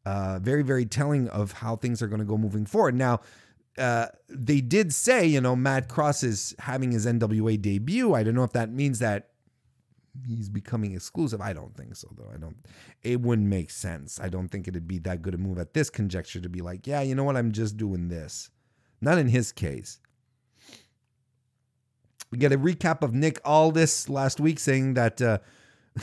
uh, 0.04 0.38
very, 0.40 0.62
very 0.62 0.84
telling 0.84 1.28
of 1.28 1.52
how 1.52 1.76
things 1.76 2.02
are 2.02 2.08
going 2.08 2.18
to 2.18 2.24
go 2.24 2.36
moving 2.36 2.66
forward. 2.66 2.94
Now, 2.94 3.20
uh, 3.78 4.06
they 4.28 4.60
did 4.60 4.92
say, 4.92 5.26
you 5.26 5.40
know, 5.40 5.56
Matt 5.56 5.88
Cross 5.88 6.22
is 6.24 6.54
having 6.58 6.92
his 6.92 7.06
NWA 7.06 7.60
debut. 7.60 8.14
I 8.14 8.22
don't 8.22 8.34
know 8.34 8.44
if 8.44 8.52
that 8.52 8.70
means 8.70 8.98
that 8.98 9.28
he's 10.26 10.48
becoming 10.48 10.94
exclusive. 10.94 11.40
I 11.40 11.52
don't 11.52 11.74
think 11.76 11.96
so, 11.96 12.08
though. 12.16 12.30
I 12.34 12.36
don't. 12.36 12.56
It 13.02 13.20
wouldn't 13.20 13.48
make 13.48 13.70
sense. 13.70 14.20
I 14.20 14.28
don't 14.28 14.48
think 14.48 14.68
it'd 14.68 14.88
be 14.88 14.98
that 15.00 15.22
good 15.22 15.34
a 15.34 15.38
move 15.38 15.58
at 15.58 15.72
this 15.72 15.88
conjecture 15.88 16.40
to 16.40 16.48
be 16.48 16.60
like, 16.60 16.86
yeah, 16.86 17.00
you 17.00 17.14
know 17.14 17.24
what? 17.24 17.36
I'm 17.36 17.52
just 17.52 17.76
doing 17.76 18.08
this. 18.08 18.50
Not 19.00 19.18
in 19.18 19.28
his 19.28 19.52
case. 19.52 20.00
We 22.32 22.38
get 22.38 22.50
a 22.50 22.58
recap 22.58 23.02
of 23.02 23.14
Nick 23.14 23.40
Aldis 23.44 24.08
last 24.08 24.40
week 24.40 24.58
saying 24.58 24.94
that. 24.94 25.22
Uh, 25.22 25.38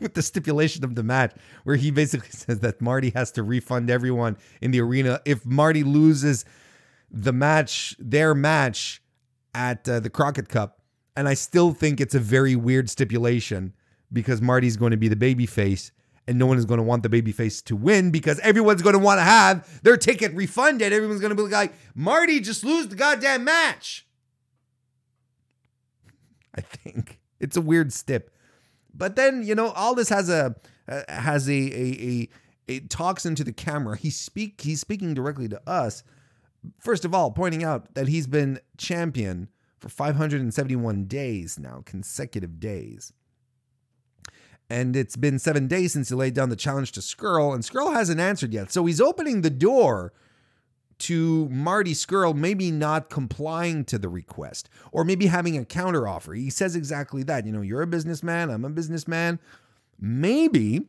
with 0.00 0.12
the 0.12 0.20
stipulation 0.20 0.84
of 0.84 0.94
the 0.94 1.02
match 1.02 1.32
where 1.64 1.76
he 1.76 1.90
basically 1.90 2.28
says 2.32 2.60
that 2.60 2.78
Marty 2.80 3.10
has 3.10 3.32
to 3.32 3.42
refund 3.42 3.88
everyone 3.88 4.36
in 4.60 4.70
the 4.70 4.80
arena 4.80 5.20
if 5.24 5.46
Marty 5.46 5.82
loses 5.82 6.44
the 7.10 7.32
match, 7.32 7.96
their 7.98 8.34
match 8.34 9.02
at 9.54 9.88
uh, 9.88 10.00
the 10.00 10.10
Crockett 10.10 10.48
Cup. 10.48 10.82
And 11.16 11.28
I 11.28 11.34
still 11.34 11.72
think 11.72 12.00
it's 12.00 12.14
a 12.14 12.20
very 12.20 12.54
weird 12.54 12.90
stipulation 12.90 13.72
because 14.12 14.40
Marty's 14.40 14.76
going 14.76 14.92
to 14.92 14.96
be 14.96 15.08
the 15.08 15.16
baby 15.16 15.46
face 15.46 15.90
and 16.26 16.38
no 16.38 16.46
one 16.46 16.58
is 16.58 16.66
going 16.66 16.78
to 16.78 16.84
want 16.84 17.02
the 17.02 17.08
baby 17.08 17.32
face 17.32 17.62
to 17.62 17.74
win 17.74 18.10
because 18.10 18.38
everyone's 18.40 18.82
going 18.82 18.92
to 18.92 18.98
want 18.98 19.18
to 19.18 19.24
have 19.24 19.82
their 19.82 19.96
ticket 19.96 20.32
refunded. 20.34 20.92
Everyone's 20.92 21.20
going 21.20 21.34
to 21.34 21.42
be 21.42 21.50
like, 21.50 21.72
Marty, 21.94 22.38
just 22.40 22.62
lose 22.62 22.88
the 22.88 22.96
goddamn 22.96 23.44
match. 23.44 24.06
I 26.58 26.60
think 26.60 27.20
it's 27.40 27.56
a 27.56 27.60
weird 27.60 27.92
stip. 27.92 28.34
But 28.92 29.16
then 29.16 29.42
you 29.44 29.54
know, 29.54 29.70
Aldis 29.70 30.08
has 30.08 30.28
a 30.28 30.56
uh, 30.88 31.02
has 31.08 31.48
a, 31.48 31.52
a 31.52 31.86
a 32.00 32.28
a 32.68 32.80
talks 32.80 33.24
into 33.24 33.44
the 33.44 33.52
camera. 33.52 33.96
He 33.96 34.10
speak 34.10 34.60
he's 34.60 34.80
speaking 34.80 35.14
directly 35.14 35.48
to 35.48 35.60
us. 35.68 36.02
First 36.80 37.04
of 37.04 37.14
all, 37.14 37.30
pointing 37.30 37.62
out 37.62 37.94
that 37.94 38.08
he's 38.08 38.26
been 38.26 38.60
champion 38.76 39.48
for 39.78 39.88
571 39.88 41.04
days 41.04 41.58
now, 41.58 41.82
consecutive 41.86 42.58
days. 42.58 43.12
And 44.68 44.96
it's 44.96 45.16
been 45.16 45.38
seven 45.38 45.66
days 45.66 45.92
since 45.92 46.10
he 46.10 46.14
laid 46.14 46.34
down 46.34 46.50
the 46.50 46.56
challenge 46.56 46.92
to 46.92 47.00
Scurll, 47.00 47.54
and 47.54 47.62
Scurll 47.62 47.94
hasn't 47.94 48.20
answered 48.20 48.52
yet. 48.52 48.70
So 48.70 48.84
he's 48.84 49.00
opening 49.00 49.40
the 49.40 49.50
door 49.50 50.12
to 50.98 51.48
Marty 51.48 51.92
Scurll 51.92 52.34
maybe 52.34 52.70
not 52.70 53.08
complying 53.10 53.84
to 53.84 53.98
the 53.98 54.08
request 54.08 54.68
or 54.92 55.04
maybe 55.04 55.26
having 55.26 55.56
a 55.56 55.62
counteroffer. 55.62 56.36
He 56.36 56.50
says 56.50 56.74
exactly 56.74 57.22
that. 57.24 57.46
You 57.46 57.52
know, 57.52 57.60
you're 57.62 57.82
a 57.82 57.86
businessman, 57.86 58.50
I'm 58.50 58.64
a 58.64 58.70
businessman. 58.70 59.38
Maybe 60.00 60.82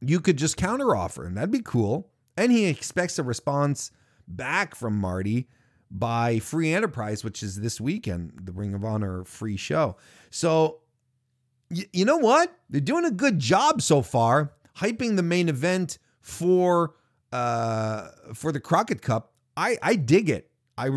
you 0.00 0.20
could 0.20 0.36
just 0.36 0.56
counteroffer, 0.56 1.26
and 1.26 1.36
that'd 1.36 1.50
be 1.50 1.62
cool. 1.62 2.10
And 2.36 2.52
he 2.52 2.66
expects 2.66 3.18
a 3.18 3.22
response 3.22 3.90
back 4.26 4.74
from 4.74 4.96
Marty 4.96 5.48
by 5.90 6.38
Free 6.38 6.72
Enterprise, 6.72 7.24
which 7.24 7.42
is 7.42 7.60
this 7.60 7.80
weekend, 7.80 8.32
the 8.44 8.52
Ring 8.52 8.74
of 8.74 8.84
Honor 8.84 9.24
free 9.24 9.56
show. 9.56 9.96
So, 10.30 10.80
y- 11.70 11.86
you 11.92 12.04
know 12.04 12.18
what? 12.18 12.54
They're 12.70 12.80
doing 12.80 13.04
a 13.04 13.10
good 13.10 13.38
job 13.38 13.82
so 13.82 14.02
far, 14.02 14.52
hyping 14.76 15.16
the 15.16 15.22
main 15.22 15.48
event 15.48 15.98
for 16.20 16.94
uh, 17.32 18.08
for 18.34 18.52
the 18.52 18.60
Crockett 18.60 19.02
Cup, 19.02 19.32
I 19.56 19.78
I 19.82 19.96
dig 19.96 20.30
it. 20.30 20.50
I 20.76 20.88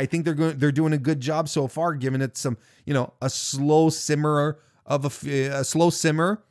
I 0.00 0.06
think 0.06 0.24
they're 0.24 0.34
going 0.34 0.58
they're 0.58 0.72
doing 0.72 0.92
a 0.92 0.98
good 0.98 1.20
job 1.20 1.48
so 1.48 1.68
far, 1.68 1.94
giving 1.94 2.22
it 2.22 2.36
some 2.36 2.56
you 2.84 2.94
know 2.94 3.12
a 3.20 3.30
slow 3.30 3.90
simmer 3.90 4.58
of 4.86 5.04
a, 5.26 5.42
a 5.46 5.64
slow 5.64 5.90
simmer, 5.90 6.42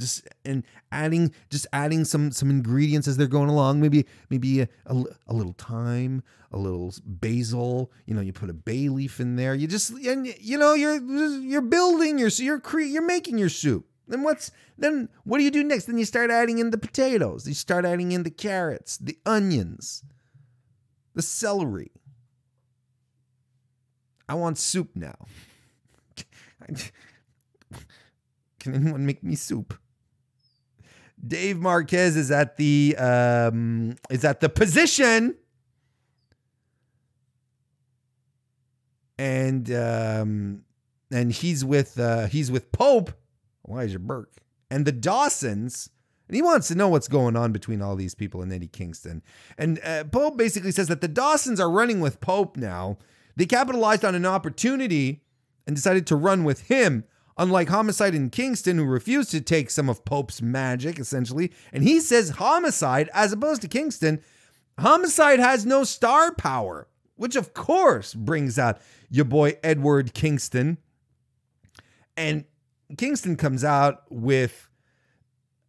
just 0.00 0.26
and 0.44 0.64
adding 0.90 1.32
just 1.50 1.66
adding 1.72 2.04
some 2.04 2.32
some 2.32 2.50
ingredients 2.50 3.06
as 3.06 3.16
they're 3.16 3.26
going 3.28 3.48
along. 3.48 3.80
Maybe 3.80 4.06
maybe 4.28 4.60
a, 4.60 4.68
a, 4.86 5.04
a 5.28 5.34
little 5.34 5.54
thyme, 5.56 6.22
a 6.50 6.58
little 6.58 6.92
basil. 7.06 7.92
You 8.06 8.14
know, 8.14 8.20
you 8.20 8.32
put 8.32 8.50
a 8.50 8.54
bay 8.54 8.88
leaf 8.88 9.20
in 9.20 9.36
there. 9.36 9.54
You 9.54 9.68
just 9.68 9.90
and 9.90 10.26
you 10.40 10.58
know 10.58 10.74
you're 10.74 11.00
you're 11.40 11.62
building 11.62 12.18
your 12.18 12.28
you're 12.28 12.60
cre- 12.60 12.80
you're 12.80 13.06
making 13.06 13.38
your 13.38 13.48
soup. 13.48 13.86
Then 14.08 14.22
what's 14.22 14.50
then 14.76 15.08
what 15.24 15.38
do 15.38 15.44
you 15.44 15.50
do 15.50 15.64
next? 15.64 15.84
Then 15.86 15.98
you 15.98 16.04
start 16.04 16.30
adding 16.30 16.58
in 16.58 16.70
the 16.70 16.78
potatoes. 16.78 17.46
You 17.46 17.54
start 17.54 17.84
adding 17.84 18.12
in 18.12 18.22
the 18.24 18.30
carrots, 18.30 18.96
the 18.98 19.18
onions, 19.24 20.04
the 21.14 21.22
celery. 21.22 21.92
I 24.28 24.34
want 24.34 24.58
soup 24.58 24.90
now. 24.94 25.14
Can 28.58 28.74
anyone 28.74 29.06
make 29.06 29.22
me 29.22 29.34
soup? 29.34 29.78
Dave 31.24 31.58
Marquez 31.58 32.16
is 32.16 32.30
at 32.30 32.56
the 32.56 32.96
um, 32.98 33.96
is 34.10 34.24
at 34.24 34.40
the 34.40 34.48
position, 34.48 35.36
and 39.18 39.70
um, 39.72 40.64
and 41.12 41.30
he's 41.30 41.64
with 41.64 41.98
uh, 42.00 42.26
he's 42.26 42.50
with 42.50 42.72
Pope 42.72 43.12
Elijah 43.68 43.98
Burke, 43.98 44.38
and 44.70 44.84
the 44.84 44.92
Dawsons. 44.92 45.90
And 46.28 46.36
he 46.36 46.42
wants 46.42 46.68
to 46.68 46.74
know 46.74 46.88
what's 46.88 47.08
going 47.08 47.36
on 47.36 47.52
between 47.52 47.82
all 47.82 47.94
these 47.94 48.14
people 48.14 48.40
and 48.40 48.52
Eddie 48.52 48.68
Kingston. 48.68 49.22
And 49.58 49.80
uh, 49.84 50.04
Pope 50.04 50.38
basically 50.38 50.72
says 50.72 50.88
that 50.88 51.02
the 51.02 51.08
Dawsons 51.08 51.60
are 51.60 51.70
running 51.70 52.00
with 52.00 52.20
Pope 52.20 52.56
now. 52.56 52.96
They 53.36 53.44
capitalized 53.44 54.04
on 54.04 54.14
an 54.14 54.24
opportunity 54.24 55.24
and 55.66 55.76
decided 55.76 56.06
to 56.06 56.16
run 56.16 56.44
with 56.44 56.62
him. 56.62 57.04
Unlike 57.38 57.70
Homicide 57.70 58.14
and 58.14 58.30
Kingston, 58.30 58.76
who 58.76 58.84
refused 58.84 59.30
to 59.30 59.40
take 59.40 59.70
some 59.70 59.88
of 59.88 60.04
Pope's 60.04 60.42
magic, 60.42 60.98
essentially, 60.98 61.50
and 61.72 61.82
he 61.82 61.98
says 61.98 62.30
Homicide, 62.30 63.08
as 63.14 63.32
opposed 63.32 63.62
to 63.62 63.68
Kingston, 63.68 64.20
Homicide 64.78 65.38
has 65.38 65.64
no 65.64 65.82
star 65.82 66.34
power, 66.34 66.88
which 67.16 67.36
of 67.36 67.54
course 67.54 68.14
brings 68.14 68.58
out 68.58 68.80
your 69.10 69.24
boy 69.24 69.56
Edward 69.62 70.12
Kingston. 70.12 70.78
And 72.16 72.44
Kingston 72.96 73.36
comes 73.36 73.64
out 73.64 74.02
with 74.10 74.68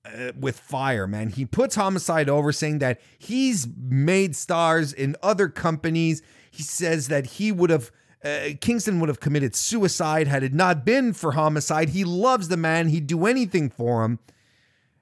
uh, 0.05 0.31
with 0.37 0.59
fire, 0.59 1.07
man. 1.07 1.29
He 1.29 1.45
puts 1.45 1.75
Homicide 1.75 2.29
over, 2.29 2.51
saying 2.51 2.79
that 2.79 2.99
he's 3.17 3.67
made 3.77 4.35
stars 4.35 4.91
in 4.93 5.15
other 5.23 5.47
companies. 5.49 6.21
He 6.51 6.63
says 6.63 7.07
that 7.07 7.25
he 7.25 7.51
would 7.51 7.69
have 7.69 7.91
uh, 8.23 8.49
Kingston 8.61 8.99
would 8.99 9.09
have 9.09 9.19
committed 9.19 9.55
suicide 9.55 10.27
had 10.27 10.43
it 10.43 10.53
not 10.53 10.85
been 10.85 11.13
for 11.13 11.33
homicide. 11.33 11.89
He 11.89 12.03
loves 12.03 12.47
the 12.47 12.57
man. 12.57 12.89
He'd 12.89 13.07
do 13.07 13.25
anything 13.25 13.69
for 13.69 14.05
him. 14.05 14.19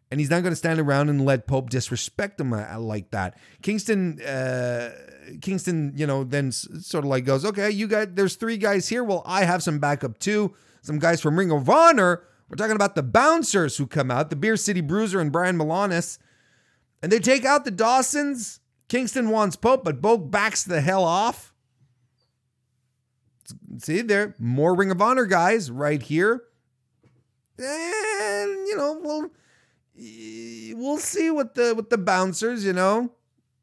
And 0.09 0.19
he's 0.19 0.29
not 0.29 0.41
going 0.41 0.51
to 0.51 0.57
stand 0.57 0.79
around 0.79 1.07
and 1.09 1.23
let 1.23 1.47
Pope 1.47 1.69
disrespect 1.69 2.41
him 2.41 2.51
uh, 2.51 2.79
like 2.79 3.11
that. 3.11 3.37
Kingston, 3.61 4.19
uh, 4.21 4.89
Kingston, 5.39 5.93
you 5.95 6.05
know, 6.05 6.25
then 6.25 6.51
sort 6.51 7.05
of 7.05 7.09
like 7.09 7.23
goes, 7.23 7.45
okay, 7.45 7.69
you 7.69 7.87
got, 7.87 8.15
there's 8.15 8.35
three 8.35 8.57
guys 8.57 8.89
here. 8.89 9.03
Well, 9.03 9.21
I 9.25 9.45
have 9.45 9.63
some 9.63 9.79
backup 9.79 10.17
too. 10.19 10.53
Some 10.81 10.99
guys 10.99 11.21
from 11.21 11.37
Ring 11.37 11.51
of 11.51 11.69
Honor. 11.69 12.23
We're 12.49 12.55
talking 12.55 12.75
about 12.75 12.95
the 12.95 13.03
bouncers 13.03 13.77
who 13.77 13.87
come 13.87 14.11
out, 14.11 14.29
the 14.29 14.35
Beer 14.35 14.57
City 14.57 14.81
Bruiser 14.81 15.19
and 15.19 15.31
Brian 15.31 15.57
Milonas. 15.57 16.17
And 17.01 17.11
they 17.11 17.19
take 17.19 17.45
out 17.45 17.65
the 17.65 17.71
Dawsons. 17.71 18.59
Kingston 18.89 19.29
wants 19.29 19.55
Pope, 19.55 19.83
but 19.83 20.01
Pope 20.01 20.29
backs 20.31 20.63
the 20.63 20.81
hell 20.81 21.03
off. 21.03 21.53
See, 23.79 24.01
there 24.01 24.35
more 24.37 24.75
Ring 24.75 24.91
of 24.91 25.01
Honor 25.01 25.25
guys 25.25 25.71
right 25.71 26.01
here. 26.01 26.43
And 27.57 28.67
you 28.67 28.75
know, 28.75 28.99
we'll 29.01 29.29
we'll 30.75 30.97
see 30.97 31.29
what 31.29 31.55
the 31.55 31.73
with 31.75 31.89
the 31.89 31.97
bouncers, 31.97 32.65
you 32.65 32.73
know. 32.73 33.11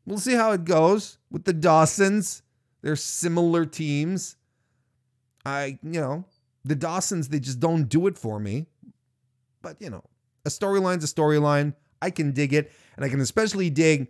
We'll 0.06 0.18
see 0.18 0.34
how 0.34 0.52
it 0.52 0.64
goes 0.64 1.18
with 1.30 1.44
the 1.44 1.52
Dawsons. 1.52 2.42
They're 2.80 2.96
similar 2.96 3.66
teams. 3.66 4.36
I, 5.44 5.78
you 5.82 6.00
know, 6.00 6.24
the 6.68 6.76
Dawsons, 6.76 7.28
they 7.28 7.40
just 7.40 7.60
don't 7.60 7.88
do 7.88 8.06
it 8.06 8.18
for 8.18 8.38
me. 8.38 8.66
But, 9.62 9.80
you 9.80 9.90
know, 9.90 10.04
a 10.44 10.50
storyline's 10.50 11.02
a 11.02 11.12
storyline. 11.12 11.74
I 12.00 12.10
can 12.10 12.32
dig 12.32 12.52
it. 12.52 12.70
And 12.96 13.04
I 13.04 13.08
can 13.08 13.20
especially 13.20 13.70
dig 13.70 14.08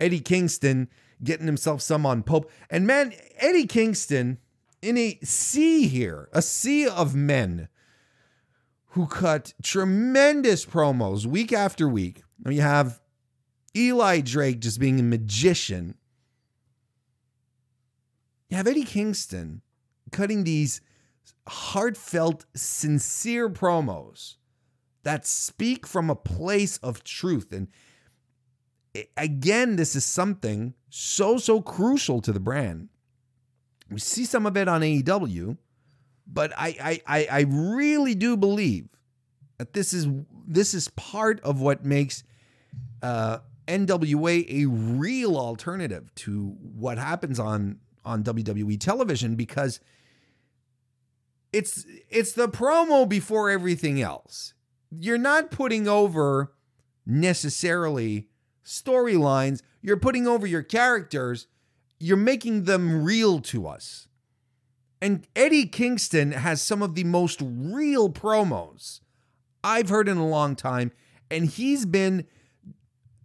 Eddie 0.00 0.20
Kingston 0.20 0.88
getting 1.22 1.46
himself 1.46 1.80
some 1.80 2.04
on 2.04 2.22
Pope. 2.22 2.50
And 2.68 2.86
man, 2.86 3.12
Eddie 3.36 3.66
Kingston, 3.66 4.38
in 4.82 4.98
a 4.98 5.18
sea 5.22 5.86
here, 5.86 6.28
a 6.32 6.42
sea 6.42 6.86
of 6.86 7.14
men 7.14 7.68
who 8.88 9.06
cut 9.06 9.54
tremendous 9.62 10.66
promos 10.66 11.26
week 11.26 11.52
after 11.52 11.88
week. 11.88 12.22
You 12.46 12.60
have 12.60 13.00
Eli 13.76 14.20
Drake 14.20 14.60
just 14.60 14.80
being 14.80 15.00
a 15.00 15.04
magician. 15.04 15.96
You 18.48 18.56
have 18.56 18.66
Eddie 18.66 18.84
Kingston 18.84 19.62
cutting 20.12 20.44
these 20.44 20.80
heartfelt, 21.48 22.46
sincere 22.54 23.48
promos 23.48 24.36
that 25.02 25.26
speak 25.26 25.86
from 25.86 26.10
a 26.10 26.16
place 26.16 26.78
of 26.78 27.04
truth. 27.04 27.52
And 27.52 27.68
again, 29.16 29.76
this 29.76 29.94
is 29.94 30.04
something 30.04 30.74
so, 30.88 31.38
so 31.38 31.60
crucial 31.60 32.20
to 32.22 32.32
the 32.32 32.40
brand. 32.40 32.88
We 33.90 34.00
see 34.00 34.24
some 34.24 34.46
of 34.46 34.56
it 34.56 34.66
on 34.66 34.80
AEW, 34.80 35.58
but 36.26 36.52
I, 36.56 37.00
I, 37.06 37.26
I 37.30 37.40
really 37.48 38.14
do 38.14 38.36
believe 38.36 38.88
that 39.58 39.72
this 39.72 39.92
is 39.92 40.06
this 40.46 40.74
is 40.74 40.88
part 40.90 41.40
of 41.40 41.60
what 41.60 41.84
makes 41.84 42.24
uh, 43.02 43.38
NWA 43.66 44.44
a 44.48 44.66
real 44.66 45.36
alternative 45.36 46.14
to 46.16 46.56
what 46.60 46.98
happens 46.98 47.38
on 47.38 47.78
on 48.04 48.22
WWE 48.24 48.78
television 48.80 49.36
because 49.36 49.80
it's 51.54 51.86
it's 52.10 52.32
the 52.32 52.48
promo 52.48 53.08
before 53.08 53.50
everything 53.50 54.00
else. 54.00 54.54
You're 54.90 55.18
not 55.18 55.50
putting 55.50 55.88
over 55.88 56.52
necessarily 57.06 58.28
storylines, 58.64 59.62
you're 59.82 59.96
putting 59.96 60.26
over 60.26 60.46
your 60.46 60.62
characters 60.62 61.46
you're 62.04 62.16
making 62.18 62.64
them 62.64 63.02
real 63.02 63.40
to 63.40 63.66
us. 63.66 64.08
And 65.00 65.26
Eddie 65.34 65.66
Kingston 65.66 66.32
has 66.32 66.60
some 66.60 66.82
of 66.82 66.94
the 66.94 67.04
most 67.04 67.40
real 67.42 68.10
promos 68.10 69.00
I've 69.62 69.88
heard 69.88 70.08
in 70.08 70.18
a 70.18 70.28
long 70.28 70.56
time, 70.56 70.92
and 71.30 71.46
he's 71.46 71.86
been 71.86 72.26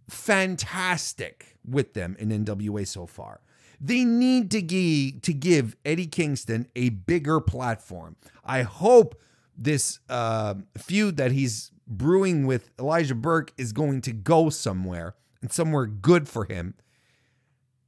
fantastic 0.08 1.58
with 1.62 1.92
them 1.92 2.16
in 2.18 2.30
NWA 2.30 2.86
so 2.86 3.06
far. 3.06 3.40
They 3.80 4.04
need 4.04 4.50
to, 4.50 4.60
give 4.60 5.22
to 5.22 5.32
give 5.32 5.76
Eddie 5.84 6.06
Kingston 6.06 6.66
a 6.76 6.90
bigger 6.90 7.40
platform. 7.40 8.16
I 8.44 8.62
hope 8.62 9.20
this 9.56 10.00
uh, 10.08 10.54
feud 10.76 11.16
that 11.16 11.32
he's 11.32 11.70
brewing 11.86 12.46
with 12.46 12.70
Elijah 12.78 13.14
Burke 13.14 13.52
is 13.56 13.72
going 13.72 14.02
to 14.02 14.12
go 14.12 14.50
somewhere 14.50 15.14
and 15.40 15.50
somewhere 15.50 15.86
good 15.86 16.28
for 16.28 16.44
him 16.44 16.74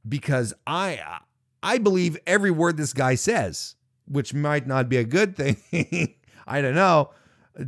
because 0.07 0.53
I 0.67 1.19
I 1.61 1.77
believe 1.77 2.17
every 2.27 2.51
word 2.51 2.77
this 2.77 2.93
guy 2.93 3.15
says, 3.15 3.75
which 4.05 4.33
might 4.33 4.67
not 4.67 4.89
be 4.89 4.97
a 4.97 5.03
good 5.03 5.35
thing. 5.35 6.15
I 6.47 6.61
don't 6.61 6.75
know 6.75 7.11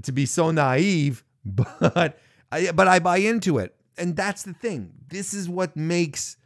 to 0.04 0.12
be 0.12 0.26
so 0.26 0.52
naive, 0.52 1.24
but 1.46 2.20
I, 2.52 2.72
but 2.72 2.88
I 2.88 3.00
buy 3.00 3.18
into 3.18 3.58
it, 3.60 3.76
and 3.98 4.16
that's 4.16 4.44
the 4.44 4.54
thing. 4.54 4.94
This 5.08 5.34
is 5.34 5.48
what 5.48 5.78
makes 5.78 6.38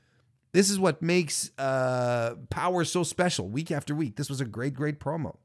this 0.51 0.69
is 0.69 0.79
what 0.79 1.01
makes 1.01 1.51
uh, 1.57 2.35
Power 2.49 2.83
so 2.83 3.03
special 3.03 3.47
week 3.47 3.71
after 3.71 3.93
week. 3.93 4.15
This 4.15 4.29
was 4.29 4.41
a 4.41 4.45
great, 4.45 4.73
great 4.73 4.99
promo. 4.99 5.37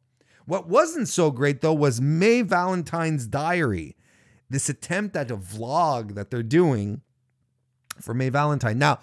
What 0.47 0.69
wasn't 0.69 1.09
so 1.09 1.31
great 1.31 1.61
though 1.61 1.75
was 1.75 2.01
May 2.01 2.43
Valentine's 2.43 3.27
Diary, 3.27 3.97
this 4.51 4.69
attempt 4.69 5.17
at 5.17 5.31
a 5.31 5.37
vlog 5.37 6.15
that 6.15 6.31
they're 6.31 6.43
doing 6.43 7.03
for 8.01 8.15
May 8.15 8.29
Valentine. 8.29 8.79
Now, 8.79 9.01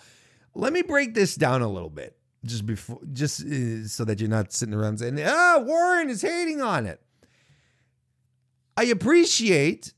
let 0.54 0.74
me 0.74 0.82
break 0.82 1.14
this 1.14 1.36
down 1.36 1.62
a 1.62 1.68
little 1.68 1.90
bit, 1.90 2.18
just 2.46 2.66
before, 2.66 3.00
just 3.14 3.42
uh, 3.42 3.88
so 3.88 4.06
that 4.06 4.20
you're 4.20 4.30
not 4.30 4.52
sitting 4.52 4.74
around 4.74 5.00
saying, 5.00 5.20
"Ah, 5.24 5.60
Warren 5.60 6.10
is 6.10 6.22
hating 6.22 6.62
on 6.62 6.86
it." 6.86 7.02
I 8.76 8.86
appreciate 8.86 9.94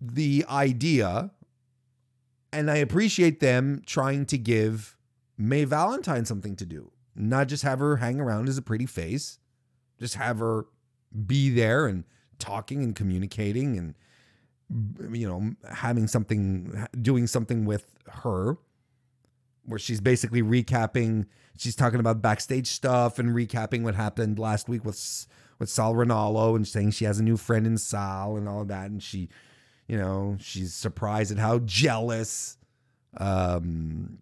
the 0.00 0.44
idea, 0.48 1.32
and 2.52 2.70
I 2.70 2.76
appreciate 2.76 3.40
them 3.40 3.82
trying 3.86 4.26
to 4.26 4.38
give 4.38 4.97
May 5.38 5.64
Valentine 5.64 6.24
something 6.24 6.56
to 6.56 6.66
do, 6.66 6.90
not 7.14 7.46
just 7.46 7.62
have 7.62 7.78
her 7.78 7.96
hang 7.96 8.20
around 8.20 8.48
as 8.48 8.58
a 8.58 8.62
pretty 8.62 8.86
face, 8.86 9.38
just 9.98 10.16
have 10.16 10.40
her 10.40 10.66
be 11.26 11.48
there 11.50 11.86
and 11.86 12.04
talking 12.38 12.82
and 12.82 12.94
communicating 12.94 13.76
and 13.78 13.94
you 15.16 15.26
know 15.26 15.54
having 15.72 16.06
something 16.06 16.86
doing 17.00 17.26
something 17.26 17.64
with 17.64 17.86
her 18.08 18.58
where 19.64 19.78
she's 19.78 20.00
basically 20.00 20.42
recapping. 20.42 21.26
She's 21.56 21.76
talking 21.76 22.00
about 22.00 22.22
backstage 22.22 22.68
stuff 22.68 23.18
and 23.18 23.30
recapping 23.30 23.82
what 23.82 23.94
happened 23.94 24.38
last 24.38 24.68
week 24.68 24.84
with 24.84 25.26
with 25.58 25.68
Sal 25.68 25.94
Ranallo 25.94 26.56
and 26.56 26.66
saying 26.66 26.92
she 26.92 27.04
has 27.04 27.18
a 27.18 27.22
new 27.22 27.36
friend 27.36 27.66
in 27.66 27.78
Sal 27.78 28.36
and 28.36 28.48
all 28.48 28.62
of 28.62 28.68
that. 28.68 28.90
And 28.90 29.02
she, 29.02 29.28
you 29.86 29.98
know, 29.98 30.36
she's 30.40 30.74
surprised 30.74 31.32
at 31.32 31.38
how 31.38 31.58
jealous 31.60 32.56
um, 33.16 34.18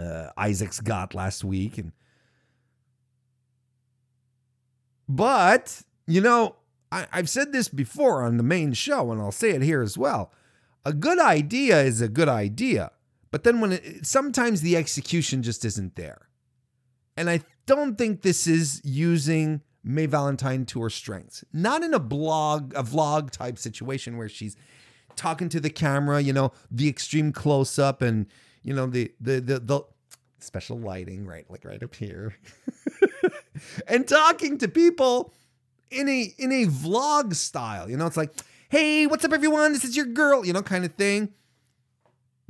uh, 0.00 0.32
Isaacs 0.36 0.80
got 0.80 1.14
last 1.14 1.44
week. 1.44 1.78
And 1.78 1.92
but 5.08 5.82
you 6.06 6.20
know, 6.20 6.56
I, 6.90 7.06
I've 7.12 7.28
said 7.28 7.52
this 7.52 7.68
before 7.68 8.22
on 8.22 8.36
the 8.36 8.42
main 8.42 8.72
show, 8.72 9.12
and 9.12 9.20
I'll 9.20 9.32
say 9.32 9.50
it 9.50 9.62
here 9.62 9.82
as 9.82 9.98
well. 9.98 10.32
A 10.84 10.92
good 10.92 11.20
idea 11.20 11.82
is 11.82 12.00
a 12.00 12.08
good 12.08 12.28
idea 12.28 12.92
but 13.30 13.44
then 13.44 13.60
when 13.60 13.72
it, 13.72 14.06
sometimes 14.06 14.60
the 14.60 14.76
execution 14.76 15.42
just 15.42 15.64
isn't 15.64 15.96
there. 15.96 16.28
And 17.16 17.30
I 17.30 17.42
don't 17.66 17.96
think 17.96 18.22
this 18.22 18.46
is 18.46 18.80
using 18.84 19.62
May 19.84 20.06
Valentine 20.06 20.66
to 20.66 20.82
her 20.82 20.90
strengths. 20.90 21.44
Not 21.52 21.82
in 21.82 21.94
a 21.94 22.00
blog, 22.00 22.74
a 22.74 22.82
vlog 22.82 23.30
type 23.30 23.58
situation 23.58 24.16
where 24.16 24.28
she's 24.28 24.56
talking 25.16 25.48
to 25.50 25.60
the 25.60 25.70
camera, 25.70 26.20
you 26.20 26.32
know, 26.32 26.52
the 26.70 26.88
extreme 26.88 27.32
close 27.32 27.78
up 27.78 28.02
and 28.02 28.26
you 28.62 28.74
know 28.74 28.86
the 28.86 29.12
the 29.20 29.40
the, 29.40 29.60
the 29.60 29.82
special 30.38 30.78
lighting, 30.78 31.26
right, 31.26 31.44
like 31.50 31.64
right 31.64 31.82
up 31.82 31.94
here. 31.94 32.34
and 33.86 34.06
talking 34.06 34.58
to 34.58 34.68
people 34.68 35.32
in 35.90 36.08
a 36.08 36.34
in 36.38 36.52
a 36.52 36.66
vlog 36.66 37.34
style. 37.34 37.90
You 37.90 37.96
know, 37.96 38.06
it's 38.06 38.16
like, 38.16 38.32
"Hey, 38.68 39.06
what's 39.06 39.24
up 39.24 39.32
everyone? 39.32 39.72
This 39.72 39.84
is 39.84 39.96
your 39.96 40.06
girl," 40.06 40.44
you 40.44 40.52
know, 40.52 40.62
kind 40.62 40.84
of 40.84 40.92
thing 40.94 41.32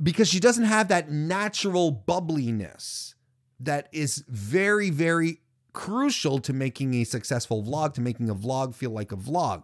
because 0.01 0.27
she 0.27 0.39
doesn't 0.39 0.65
have 0.65 0.87
that 0.87 1.11
natural 1.11 1.91
bubbliness 1.91 3.15
that 3.59 3.87
is 3.91 4.23
very, 4.27 4.89
very 4.89 5.41
crucial 5.73 6.39
to 6.39 6.53
making 6.53 6.93
a 6.95 7.03
successful 7.03 7.63
vlog, 7.63 7.93
to 7.93 8.01
making 8.01 8.29
a 8.29 8.35
vlog 8.35 8.73
feel 8.73 8.91
like 8.91 9.11
a 9.11 9.15
vlog. 9.15 9.63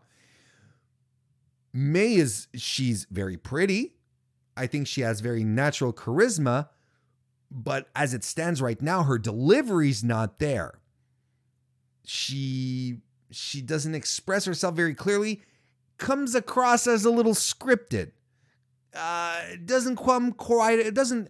May 1.73 2.15
is 2.15 2.47
she's 2.55 3.05
very 3.09 3.37
pretty. 3.37 3.96
I 4.57 4.67
think 4.67 4.87
she 4.87 5.01
has 5.01 5.21
very 5.21 5.43
natural 5.43 5.93
charisma, 5.93 6.69
but 7.51 7.87
as 7.95 8.13
it 8.13 8.23
stands 8.23 8.61
right 8.61 8.81
now, 8.81 9.03
her 9.03 9.17
delivery's 9.17 10.03
not 10.03 10.39
there. 10.39 10.79
She 12.03 12.97
she 13.29 13.61
doesn't 13.61 13.95
express 13.95 14.45
herself 14.45 14.75
very 14.75 14.93
clearly, 14.93 15.41
comes 15.97 16.33
across 16.33 16.87
as 16.87 17.05
a 17.05 17.11
little 17.11 17.33
scripted. 17.33 18.11
Uh, 18.93 19.41
doesn't 19.65 19.97
come 19.97 20.31
quite. 20.31 20.79
It 20.79 20.93
doesn't 20.93 21.29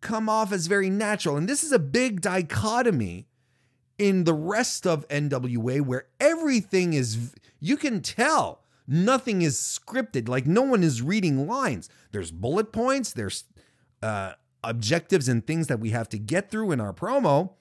come 0.00 0.28
off 0.28 0.52
as 0.52 0.66
very 0.66 0.90
natural, 0.90 1.36
and 1.36 1.48
this 1.48 1.62
is 1.62 1.72
a 1.72 1.78
big 1.78 2.20
dichotomy 2.20 3.28
in 3.98 4.24
the 4.24 4.34
rest 4.34 4.86
of 4.86 5.06
NWA 5.08 5.80
where 5.82 6.06
everything 6.18 6.94
is. 6.94 7.34
You 7.60 7.76
can 7.76 8.00
tell 8.02 8.62
nothing 8.86 9.42
is 9.42 9.56
scripted. 9.56 10.28
Like 10.28 10.46
no 10.46 10.62
one 10.62 10.82
is 10.82 11.02
reading 11.02 11.46
lines. 11.46 11.88
There's 12.12 12.30
bullet 12.30 12.72
points. 12.72 13.12
There's 13.12 13.44
uh, 14.02 14.32
objectives 14.62 15.28
and 15.28 15.46
things 15.46 15.66
that 15.68 15.80
we 15.80 15.90
have 15.90 16.08
to 16.10 16.18
get 16.18 16.50
through 16.50 16.72
in 16.72 16.80
our 16.80 16.92
promo, 16.92 17.52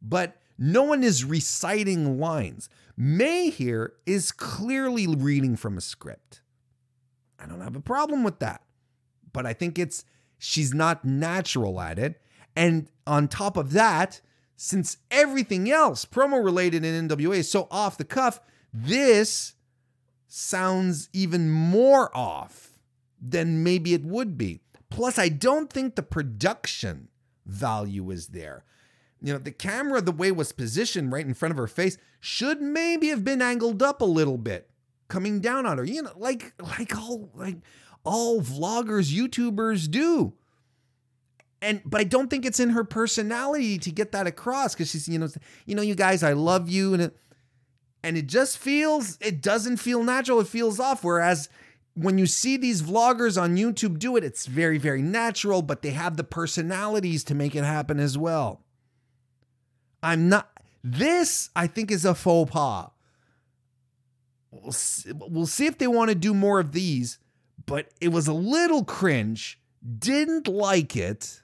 but 0.00 0.36
no 0.58 0.82
one 0.82 1.02
is 1.02 1.24
reciting 1.24 2.18
lines. 2.20 2.68
May 2.96 3.50
here 3.50 3.94
is 4.06 4.30
clearly 4.30 5.06
reading 5.06 5.56
from 5.56 5.76
a 5.76 5.80
script. 5.80 6.42
I 7.38 7.46
don't 7.46 7.60
have 7.60 7.76
a 7.76 7.80
problem 7.80 8.22
with 8.22 8.38
that. 8.38 8.62
But 9.32 9.46
I 9.46 9.52
think 9.52 9.78
it's 9.78 10.04
she's 10.38 10.72
not 10.72 11.04
natural 11.04 11.80
at 11.80 11.98
it. 11.98 12.20
And 12.54 12.88
on 13.06 13.26
top 13.26 13.56
of 13.56 13.72
that, 13.72 14.20
since 14.56 14.98
everything 15.10 15.70
else 15.70 16.04
promo 16.04 16.42
related 16.42 16.84
in 16.84 17.08
NWA 17.08 17.38
is 17.38 17.50
so 17.50 17.66
off 17.70 17.98
the 17.98 18.04
cuff, 18.04 18.40
this 18.72 19.54
sounds 20.34 21.08
even 21.12 21.50
more 21.50 22.14
off 22.16 22.78
than 23.20 23.62
maybe 23.62 23.94
it 23.94 24.04
would 24.04 24.36
be. 24.36 24.60
Plus, 24.90 25.18
I 25.18 25.28
don't 25.28 25.72
think 25.72 25.94
the 25.94 26.02
production 26.02 27.08
value 27.46 28.10
is 28.10 28.28
there 28.28 28.64
you 29.24 29.32
know, 29.32 29.38
the 29.38 29.52
camera, 29.52 30.02
the 30.02 30.12
way 30.12 30.30
was 30.30 30.52
positioned 30.52 31.10
right 31.10 31.24
in 31.24 31.32
front 31.32 31.50
of 31.50 31.56
her 31.56 31.66
face, 31.66 31.96
should 32.20 32.60
maybe 32.60 33.08
have 33.08 33.24
been 33.24 33.40
angled 33.40 33.82
up 33.82 34.02
a 34.02 34.04
little 34.04 34.36
bit, 34.36 34.68
coming 35.08 35.40
down 35.40 35.64
on 35.64 35.78
her. 35.78 35.84
You 35.84 36.02
know, 36.02 36.12
like 36.16 36.52
like 36.60 36.94
all 36.94 37.30
like 37.34 37.56
all 38.04 38.42
vloggers, 38.42 39.14
YouTubers 39.14 39.90
do. 39.90 40.34
And 41.62 41.80
but 41.86 42.02
I 42.02 42.04
don't 42.04 42.28
think 42.28 42.44
it's 42.44 42.60
in 42.60 42.68
her 42.70 42.84
personality 42.84 43.78
to 43.78 43.90
get 43.90 44.12
that 44.12 44.26
across 44.26 44.74
because 44.74 44.90
she's 44.90 45.08
you 45.08 45.18
know 45.18 45.28
you 45.64 45.74
know 45.74 45.80
you 45.80 45.94
guys 45.94 46.22
I 46.22 46.34
love 46.34 46.68
you 46.68 46.92
and 46.92 47.04
it 47.04 47.16
and 48.04 48.16
it 48.16 48.26
just 48.26 48.58
feels 48.58 49.18
it 49.20 49.40
doesn't 49.40 49.78
feel 49.78 50.04
natural 50.04 50.40
it 50.40 50.46
feels 50.46 50.78
off 50.78 51.02
whereas 51.02 51.48
when 51.94 52.18
you 52.18 52.26
see 52.26 52.56
these 52.56 52.82
vloggers 52.82 53.40
on 53.40 53.56
YouTube 53.56 53.98
do 53.98 54.16
it 54.16 54.22
it's 54.22 54.46
very 54.46 54.78
very 54.78 55.02
natural 55.02 55.62
but 55.62 55.82
they 55.82 55.90
have 55.90 56.16
the 56.16 56.24
personalities 56.24 57.24
to 57.24 57.34
make 57.34 57.54
it 57.54 57.64
happen 57.64 57.98
as 57.98 58.16
well. 58.16 58.64
I'm 60.04 60.28
not. 60.28 60.50
This, 60.84 61.48
I 61.56 61.66
think, 61.66 61.90
is 61.90 62.04
a 62.04 62.14
faux 62.14 62.50
pas. 62.50 62.90
We'll 64.50 64.72
see, 64.72 65.12
we'll 65.12 65.46
see 65.46 65.66
if 65.66 65.78
they 65.78 65.86
want 65.86 66.10
to 66.10 66.14
do 66.14 66.34
more 66.34 66.60
of 66.60 66.72
these, 66.72 67.18
but 67.64 67.88
it 68.02 68.08
was 68.08 68.28
a 68.28 68.34
little 68.34 68.84
cringe. 68.84 69.58
Didn't 69.98 70.46
like 70.46 70.94
it. 70.94 71.40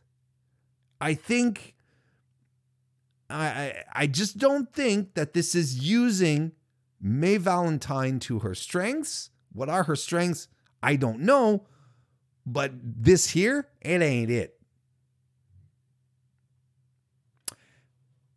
I 1.01 1.15
think. 1.15 1.75
I, 3.31 3.85
I, 3.93 4.07
just 4.07 4.39
don't 4.39 4.73
think 4.73 5.15
that 5.15 5.35
this 5.35 5.55
is 5.55 5.79
using 5.79 6.53
May 7.01 7.37
Valentine 7.37 8.19
to 8.21 8.41
her 8.41 8.55
strengths. 8.55 9.31
What 9.53 9.69
are 9.69 9.85
her 9.85 9.97
strengths? 9.97 10.49
I 10.83 10.97
don't 10.97 11.21
know. 11.21 11.67
But 12.45 12.73
this 12.83 13.31
here, 13.31 13.69
it 13.81 14.03
ain't 14.03 14.31
it. 14.31 14.59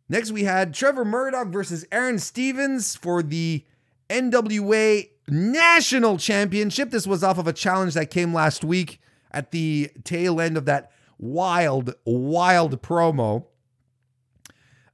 Next, 0.08 0.30
we 0.30 0.44
had 0.44 0.74
Trevor 0.74 1.04
Murdoch 1.04 1.48
versus 1.48 1.84
Aron 1.90 2.18
Stevens 2.18 2.94
for 2.94 3.22
the 3.22 3.64
NWA 4.10 5.08
National 5.28 6.18
Championship. 6.18 6.90
This 6.90 7.06
was 7.06 7.24
off 7.24 7.38
of 7.38 7.46
a 7.46 7.52
challenge 7.52 7.94
that 7.94 8.10
came 8.10 8.34
last 8.34 8.62
week 8.64 9.00
at 9.30 9.50
the 9.50 9.90
tail 10.04 10.40
end 10.40 10.56
of 10.56 10.66
that 10.66 10.92
wild, 11.18 11.94
wild 12.04 12.82
promo. 12.82 13.46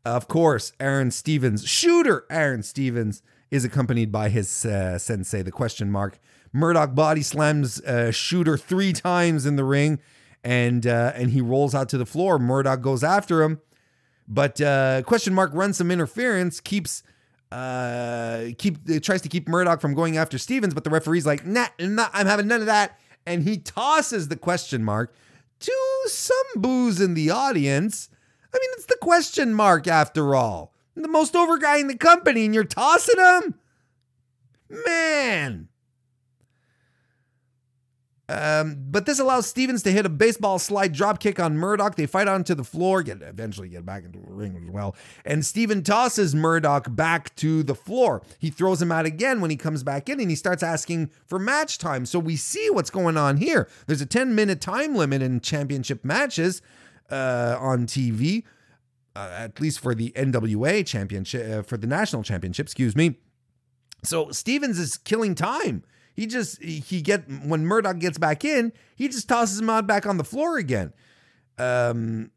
Of 0.04 0.28
course, 0.28 0.72
Aron 0.80 1.10
Stevens, 1.10 1.66
shooter 1.66 2.24
Aron 2.30 2.62
Stevens, 2.62 3.22
is 3.50 3.64
accompanied 3.64 4.10
by 4.10 4.28
his 4.28 4.64
uh, 4.64 4.98
sensei, 4.98 5.42
the 5.42 5.50
question 5.50 5.90
mark. 5.90 6.18
Murdoch 6.52 6.94
body 6.94 7.22
slams 7.22 7.80
uh, 7.82 8.10
shooter 8.10 8.56
three 8.56 8.92
times 8.92 9.46
in 9.46 9.56
the 9.56 9.64
ring, 9.64 10.00
and 10.42 10.86
uh, 10.86 11.12
and 11.14 11.30
he 11.30 11.40
rolls 11.40 11.74
out 11.74 11.88
to 11.90 11.98
the 11.98 12.06
floor. 12.06 12.38
Murdoch 12.38 12.80
goes 12.80 13.04
after 13.04 13.42
him. 13.42 13.60
But 14.26 14.60
uh, 14.60 15.02
question 15.02 15.34
mark 15.34 15.50
runs 15.52 15.76
some 15.76 15.90
interference, 15.90 16.60
keeps 16.60 17.02
uh 17.52 18.50
keep 18.58 18.78
tries 19.02 19.20
to 19.22 19.28
keep 19.28 19.48
Murdoch 19.48 19.80
from 19.80 19.92
going 19.92 20.16
after 20.16 20.38
Stevens, 20.38 20.72
but 20.72 20.84
the 20.84 20.90
referee's 20.90 21.26
like, 21.26 21.44
nah, 21.44 21.66
nah, 21.80 22.08
I'm 22.12 22.26
having 22.26 22.46
none 22.46 22.60
of 22.60 22.66
that. 22.66 22.98
And 23.26 23.42
he 23.42 23.58
tosses 23.58 24.28
the 24.28 24.36
question 24.36 24.84
mark 24.84 25.14
to 25.60 25.72
some 26.06 26.36
booze 26.62 27.00
in 27.00 27.14
the 27.14 27.30
audience. 27.30 28.08
I 28.52 28.58
mean, 28.58 28.70
it's 28.74 28.86
the 28.86 28.98
question 29.00 29.54
mark 29.54 29.86
after 29.86 30.34
all. 30.34 30.72
The 30.96 31.08
most 31.08 31.34
over 31.34 31.56
guy 31.56 31.78
in 31.78 31.86
the 31.86 31.96
company, 31.96 32.44
and 32.44 32.54
you're 32.54 32.64
tossing 32.64 33.18
him? 33.18 33.54
Man. 34.68 35.68
Um, 38.30 38.76
but 38.88 39.06
this 39.06 39.18
allows 39.18 39.48
Stevens 39.48 39.82
to 39.82 39.90
hit 39.90 40.06
a 40.06 40.08
baseball 40.08 40.60
slide 40.60 40.92
drop 40.92 41.18
kick 41.18 41.40
on 41.40 41.56
Murdoch. 41.56 41.96
They 41.96 42.06
fight 42.06 42.28
onto 42.28 42.54
the 42.54 42.62
floor, 42.62 43.02
get 43.02 43.22
eventually 43.22 43.68
get 43.68 43.84
back 43.84 44.04
into 44.04 44.20
the 44.20 44.30
ring 44.30 44.56
as 44.56 44.70
well. 44.70 44.94
And 45.24 45.44
Steven 45.44 45.82
tosses 45.82 46.32
Murdoch 46.32 46.94
back 46.94 47.34
to 47.36 47.64
the 47.64 47.74
floor. 47.74 48.22
He 48.38 48.50
throws 48.50 48.80
him 48.80 48.92
out 48.92 49.04
again 49.04 49.40
when 49.40 49.50
he 49.50 49.56
comes 49.56 49.82
back 49.82 50.08
in 50.08 50.20
and 50.20 50.30
he 50.30 50.36
starts 50.36 50.62
asking 50.62 51.10
for 51.26 51.40
match 51.40 51.78
time. 51.78 52.06
So 52.06 52.20
we 52.20 52.36
see 52.36 52.70
what's 52.70 52.90
going 52.90 53.16
on 53.16 53.38
here. 53.38 53.68
There's 53.88 54.00
a 54.00 54.06
10 54.06 54.32
minute 54.36 54.60
time 54.60 54.94
limit 54.94 55.22
in 55.22 55.40
championship 55.40 56.04
matches 56.04 56.62
uh, 57.10 57.56
on 57.60 57.86
TV, 57.86 58.44
uh, 59.16 59.30
at 59.32 59.60
least 59.60 59.80
for 59.80 59.94
the 59.94 60.12
NWA 60.12 60.86
championship, 60.86 61.58
uh, 61.58 61.62
for 61.62 61.76
the 61.76 61.86
national 61.86 62.22
championship, 62.22 62.66
excuse 62.66 62.96
me. 62.96 63.16
So 64.02 64.30
Stevens 64.30 64.78
is 64.78 64.96
killing 64.96 65.34
time. 65.34 65.84
He 66.14 66.26
just 66.26 66.62
he 66.62 67.00
get 67.00 67.24
when 67.46 67.64
Murdoch 67.64 67.98
gets 67.98 68.18
back 68.18 68.44
in, 68.44 68.72
he 68.94 69.08
just 69.08 69.28
tosses 69.28 69.60
him 69.60 69.70
out 69.70 69.86
back 69.86 70.06
on 70.06 70.16
the 70.16 70.24
floor 70.24 70.58
again. 70.58 70.92
Um, 71.56 72.30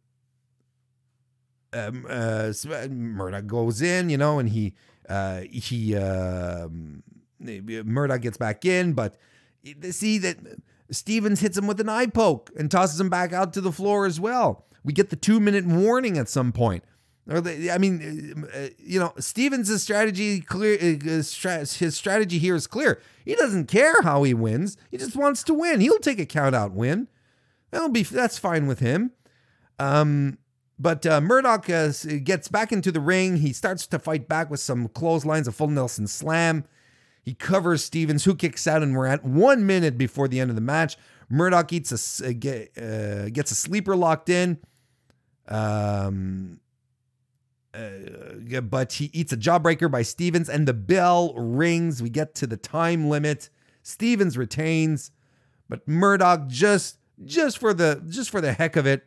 um 1.74 2.06
uh, 2.10 2.54
Murdoch 2.90 3.48
goes 3.48 3.82
in, 3.82 4.10
you 4.10 4.18
know, 4.18 4.40
and 4.40 4.50
he 4.50 4.74
uh 5.10 5.42
he 5.52 5.96
uh, 5.96 6.68
Murdoch 7.40 8.22
gets 8.22 8.38
back 8.38 8.64
in, 8.64 8.94
but 8.94 9.18
see 9.92 10.18
that 10.20 10.38
Stevens 10.92 11.40
hits 11.40 11.58
him 11.58 11.68
with 11.68 11.80
an 11.80 11.90
eye 11.90 12.08
poke 12.08 12.52
and 12.58 12.70
tosses 12.70 13.00
him 13.00 13.10
back 13.10 13.34
out 13.34 13.54
to 13.54 13.62
the 13.62 13.72
floor 13.72 14.06
as 14.06 14.20
well. 14.20 14.66
We 14.84 14.94
get 14.94 15.10
the 15.10 15.16
two 15.16 15.40
minute 15.40 15.66
warning 15.66 16.18
at 16.18 16.30
some 16.30 16.52
point. 16.52 16.84
I 17.30 17.78
mean, 17.78 18.46
uh, 18.54 18.68
you 18.78 19.00
know, 19.00 19.14
Stevens' 19.18 19.82
strategy 19.82 20.42
clear. 20.42 20.76
Uh, 20.76 21.00
his 21.02 21.96
strategy 21.96 22.38
here 22.38 22.56
is 22.56 22.68
clear. 22.68 23.00
He 23.24 23.36
doesn't 23.36 23.68
care 23.68 24.02
how 24.02 24.24
he 24.24 24.34
wins. 24.34 24.76
He 24.92 24.98
just 24.98 25.16
wants 25.16 25.42
to 25.44 25.54
win. 25.54 25.80
He'll 25.80 26.00
take 26.00 26.20
a 26.20 26.26
count 26.26 26.54
out 26.54 26.74
win. 26.74 27.08
That'll 27.72 27.90
be 27.90 28.04
that's 28.04 28.38
fine 28.38 28.68
with 28.68 28.80
him. 28.80 29.12
Um, 29.80 30.38
but 30.78 31.06
uh, 31.06 31.22
Murdoch 31.22 31.70
uh, 31.70 31.92
gets 32.24 32.50
back 32.50 32.74
into 32.74 32.92
the 32.92 33.00
ring. 33.00 33.38
He 33.38 33.54
starts 33.54 33.88
to 33.88 34.00
fight 34.00 34.28
back 34.28 34.50
with 34.50 34.60
some 34.60 34.90
clotheslines, 34.90 35.48
a 35.48 35.54
full 35.54 35.70
Nelson 35.70 36.08
slam. 36.08 36.66
He 37.24 37.34
covers 37.34 37.84
Stevens, 37.84 38.26
who 38.26 38.36
kicks 38.36 38.68
out, 38.68 38.84
and 38.84 38.96
we're 38.96 39.08
at 39.08 39.24
one 39.24 39.66
minute 39.66 39.98
before 39.98 40.28
the 40.28 40.40
end 40.42 40.50
of 40.50 40.56
the 40.56 40.62
match. 40.62 40.98
Murdoch 41.30 41.72
a, 41.72 43.26
uh, 43.26 43.30
gets 43.30 43.52
a 43.52 43.56
sleeper 43.56 43.96
locked 43.96 44.30
in. 44.30 44.60
Um, 45.48 46.60
uh, 47.74 48.62
but 48.62 48.94
he 48.94 49.10
eats 49.14 49.32
a 49.34 49.38
jawbreaker 49.38 49.90
by 49.90 50.02
Stevens, 50.02 50.50
and 50.50 50.68
the 50.68 50.74
bell 50.74 51.34
rings. 51.34 52.04
We 52.04 52.10
get 52.10 52.36
to 52.36 52.48
the 52.48 52.58
time 52.58 53.10
limit. 53.10 53.50
Stevens 53.82 54.38
retains, 54.38 55.12
but 55.70 55.88
Murdoch 55.88 56.48
just 56.48 56.98
just 57.26 57.58
for 57.58 57.74
the 57.74 58.04
just 58.08 58.30
for 58.30 58.42
the 58.42 58.54
heck 58.54 58.76
of 58.76 58.86
it, 58.86 59.06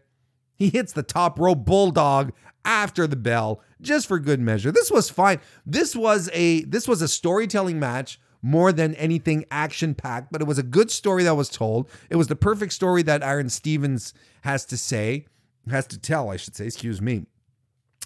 he 0.56 0.70
hits 0.70 0.92
the 0.92 1.02
top 1.02 1.38
rope 1.38 1.64
bulldog 1.64 2.32
after 2.64 3.06
the 3.06 3.16
bell, 3.16 3.60
just 3.80 4.06
for 4.06 4.18
good 4.18 4.40
measure. 4.40 4.72
This 4.72 4.90
was 4.90 5.08
fine. 5.08 5.40
This 5.64 5.94
was 5.94 6.28
a 6.32 6.64
this 6.64 6.88
was 6.88 7.00
a 7.00 7.08
storytelling 7.08 7.78
match 7.78 8.20
more 8.42 8.72
than 8.72 8.94
anything 8.94 9.44
action 9.50 9.94
packed, 9.94 10.30
but 10.30 10.40
it 10.40 10.46
was 10.46 10.58
a 10.58 10.62
good 10.62 10.90
story 10.90 11.24
that 11.24 11.34
was 11.34 11.48
told. 11.48 11.88
It 12.10 12.16
was 12.16 12.28
the 12.28 12.36
perfect 12.36 12.72
story 12.72 13.02
that 13.02 13.22
Aron 13.22 13.48
Stevens 13.48 14.14
has 14.42 14.64
to 14.66 14.76
say, 14.76 15.26
has 15.68 15.86
to 15.88 15.98
tell, 15.98 16.30
I 16.30 16.36
should 16.36 16.54
say, 16.54 16.66
excuse 16.66 17.00
me. 17.00 17.26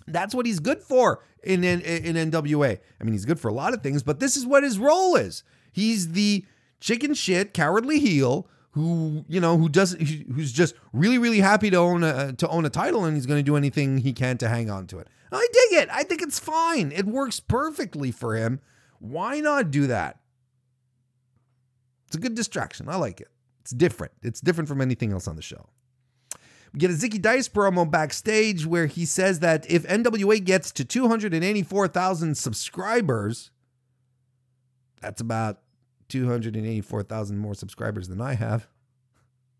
That's 0.07 0.35
what 0.35 0.47
he's 0.47 0.61
good 0.61 0.83
for 0.83 1.23
in, 1.43 1.63
in, 1.63 1.81
in 1.83 2.31
NWA. 2.31 2.79
I 3.01 3.05
mean, 3.05 3.13
he's 3.13 3.27
good 3.27 3.39
for 3.39 3.49
a 3.49 3.53
lot 3.53 3.75
of 3.75 3.83
things, 3.83 4.03
but 4.03 4.19
this 4.19 4.37
is 4.37 4.47
what 4.47 4.63
his 4.63 4.79
role 4.79 5.15
is. 5.15 5.45
He's 5.73 6.13
the 6.13 6.45
chicken 6.81 7.15
shit, 7.15 7.53
cowardly 7.53 7.99
heel 7.99 8.49
who 8.73 9.25
you 9.29 9.41
know 9.41 9.57
who 9.57 9.69
does 9.69 9.93
who's 9.93 10.53
just 10.53 10.75
really 10.93 11.19
really 11.19 11.41
happy 11.41 11.71
to 11.71 11.77
own 11.77 12.05
a 12.05 12.33
to 12.35 12.49
own 12.49 12.65
a 12.65 12.71
title 12.71 13.05
and 13.05 13.17
he's 13.17 13.27
going 13.27 13.39
to 13.39 13.45
do 13.45 13.57
anything 13.57 13.99
he 13.99 14.13
can 14.13 14.39
to 14.39 14.49
hang 14.49 14.71
on 14.71 14.87
to 14.89 14.99
it. 14.99 15.09
I 15.33 15.47
dig 15.53 15.81
it. 15.81 15.89
I 15.93 16.03
think 16.03 16.23
it's 16.23 16.39
fine. 16.39 16.93
It 16.93 17.07
works 17.07 17.41
perfectly 17.41 18.11
for 18.11 18.35
him. 18.35 18.61
Why 18.99 19.41
not 19.41 19.71
do 19.71 19.87
that? 19.87 20.19
It's 22.07 22.17
a 22.17 22.21
good 22.21 22.35
distraction. 22.35 22.89
I 22.89 22.97
like 22.97 23.21
it. 23.21 23.29
It's 23.61 23.71
different. 23.71 24.13
It's 24.23 24.41
different 24.41 24.69
from 24.69 24.81
anything 24.81 25.13
else 25.13 25.29
on 25.29 25.37
the 25.37 25.43
show. 25.43 25.69
We 26.73 26.79
get 26.79 26.91
a 26.91 26.95
Zicky 26.95 27.21
Dice 27.21 27.49
promo 27.49 27.89
backstage 27.89 28.67
where 28.67 28.87
he 28.87 29.05
says 29.05 29.41
that 29.41 29.69
if 29.71 29.87
NWA 29.87 30.43
gets 30.43 30.71
to 30.73 30.85
284,000 30.85 32.37
subscribers, 32.37 33.51
that's 35.01 35.21
about 35.21 35.61
284,000 36.11 37.39
more 37.39 37.55
subscribers 37.55 38.09
than 38.09 38.21
I 38.21 38.35
have, 38.35 38.69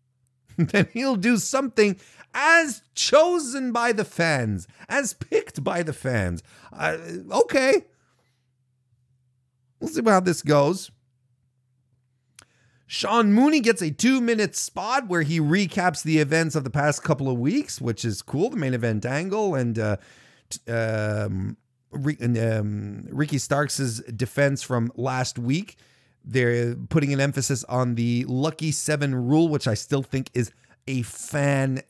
then 0.57 0.87
he'll 0.93 1.15
do 1.15 1.37
something 1.37 1.99
as 2.33 2.83
chosen 2.95 3.71
by 3.71 3.91
the 3.91 4.05
fans, 4.05 4.67
as 4.87 5.13
picked 5.13 5.63
by 5.63 5.83
the 5.83 5.93
fans. 5.93 6.43
Uh, 6.71 6.97
okay. 7.31 7.85
We'll 9.79 9.89
see 9.89 10.01
how 10.03 10.19
this 10.19 10.41
goes. 10.41 10.91
Sean 12.85 13.31
Mooney 13.31 13.61
gets 13.61 13.81
a 13.81 13.89
two 13.89 14.19
minute 14.19 14.55
spot 14.55 15.07
where 15.07 15.21
he 15.21 15.39
recaps 15.39 16.03
the 16.03 16.19
events 16.19 16.55
of 16.55 16.65
the 16.65 16.69
past 16.69 17.03
couple 17.03 17.29
of 17.29 17.39
weeks, 17.39 17.79
which 17.79 18.03
is 18.03 18.21
cool. 18.21 18.49
The 18.49 18.57
main 18.57 18.73
event 18.73 19.05
angle 19.05 19.55
and, 19.55 19.79
uh, 19.79 19.97
um, 20.67 21.55
um, 21.93 23.07
Ricky 23.09 23.37
Starks' 23.37 24.01
defense 24.15 24.61
from 24.61 24.91
last 24.95 25.39
week. 25.39 25.77
They're 26.23 26.75
putting 26.75 27.13
an 27.13 27.19
emphasis 27.19 27.63
on 27.65 27.95
the 27.95 28.25
Lucky 28.27 28.71
Seven 28.71 29.15
rule, 29.15 29.49
which 29.49 29.67
I 29.67 29.73
still 29.73 30.03
think 30.03 30.29
is 30.33 30.51
a 30.87 31.01
fantastic 31.01 31.83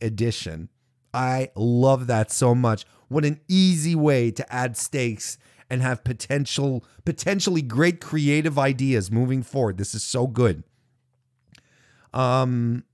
addition. 0.00 0.70
I 1.12 1.50
love 1.54 2.06
that 2.08 2.30
so 2.30 2.54
much. 2.54 2.86
What 3.08 3.24
an 3.24 3.40
easy 3.48 3.94
way 3.94 4.30
to 4.32 4.52
add 4.52 4.76
stakes 4.76 5.38
and 5.70 5.80
have 5.82 6.04
potential 6.04 6.84
potentially 7.04 7.62
great 7.62 8.00
creative 8.00 8.58
ideas 8.58 9.10
moving 9.10 9.42
forward. 9.42 9.78
This 9.78 9.94
is 9.94 10.02
so 10.02 10.26
good. 10.26 10.64
Um 12.12 12.84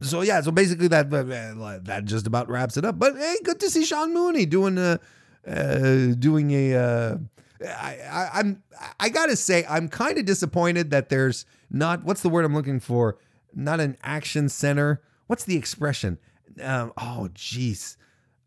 so 0.00 0.20
yeah, 0.20 0.40
so 0.40 0.50
basically 0.50 0.88
that 0.88 1.10
that 1.10 2.04
just 2.04 2.26
about 2.26 2.48
wraps 2.48 2.76
it 2.76 2.84
up. 2.84 2.98
But 2.98 3.16
hey, 3.16 3.36
good 3.42 3.60
to 3.60 3.70
see 3.70 3.84
Sean 3.84 4.12
Mooney 4.12 4.46
doing 4.46 4.78
a 4.78 5.00
uh, 5.46 6.14
doing 6.18 6.50
a 6.50 6.74
uh, 6.74 7.16
I, 7.62 7.98
I, 8.10 8.30
I'm 8.34 8.62
I 8.98 9.08
gotta 9.08 9.36
say 9.36 9.64
I'm 9.68 9.88
kind 9.88 10.18
of 10.18 10.24
disappointed 10.24 10.90
that 10.90 11.08
there's 11.08 11.46
not 11.70 12.04
what's 12.04 12.22
the 12.22 12.28
word 12.28 12.44
I'm 12.44 12.54
looking 12.54 12.80
for? 12.80 13.18
Not 13.54 13.80
an 13.80 13.96
action 14.02 14.48
center. 14.48 15.02
What's 15.26 15.44
the 15.44 15.56
expression? 15.56 16.18
Um, 16.62 16.92
oh, 16.96 17.28
jeez, 17.34 17.96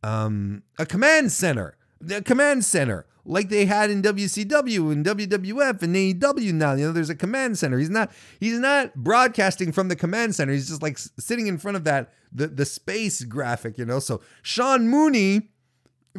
um, 0.04 0.64
a 0.78 0.86
command 0.86 1.32
center. 1.32 1.78
The 2.00 2.22
command 2.22 2.64
center, 2.64 3.08
like 3.26 3.50
they 3.50 3.66
had 3.66 3.90
in 3.90 4.02
WCW 4.04 4.92
and 4.92 5.06
WWF 5.06 5.82
and 5.82 5.96
AEW. 5.96 6.54
Now 6.54 6.74
you 6.74 6.86
know 6.86 6.92
there's 6.92 7.10
a 7.10 7.16
command 7.16 7.58
center. 7.58 7.80
He's 7.80 7.90
not 7.90 8.12
he's 8.40 8.60
not 8.60 8.94
broadcasting 8.96 9.72
from 9.72 9.88
the 9.88 9.96
command 9.96 10.36
center. 10.36 10.54
He's 10.54 10.68
just 10.68 10.84
like 10.84 10.98
sitting 10.98 11.48
in 11.48 11.58
front 11.58 11.78
of 11.78 11.86
that 11.86 12.12
the 12.32 12.48
the 12.48 12.66
space 12.66 13.24
graphic. 13.24 13.78
You 13.78 13.86
know, 13.86 14.00
so 14.00 14.22
Sean 14.44 14.88
Mooney 14.88 15.50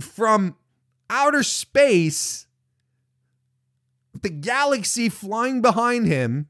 from 0.01 0.57
outer 1.11 1.43
space 1.43 2.48
the 4.21 4.31
galaxy 4.31 5.09
flying 5.09 5.61
behind 5.63 6.07
him 6.07 6.49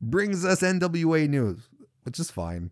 brings 0.00 0.44
us 0.44 0.60
NWA 0.60 1.28
news, 1.28 1.68
which 2.02 2.18
is 2.18 2.30
fine. 2.30 2.70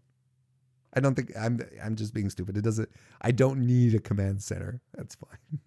I 0.93 1.01
don't 1.01 1.15
think 1.15 1.33
I'm 1.39 1.61
I'm 1.83 1.97
just 1.97 2.13
being 2.13 2.31
stupid. 2.31 2.57
It 2.57 2.63
doesn't 2.63 2.89
I 3.21 3.31
don't 3.31 3.61
need 3.61 3.95
a 3.95 4.01
command 4.01 4.43
center. 4.43 4.81
That's 4.97 5.15
fine. 5.15 5.39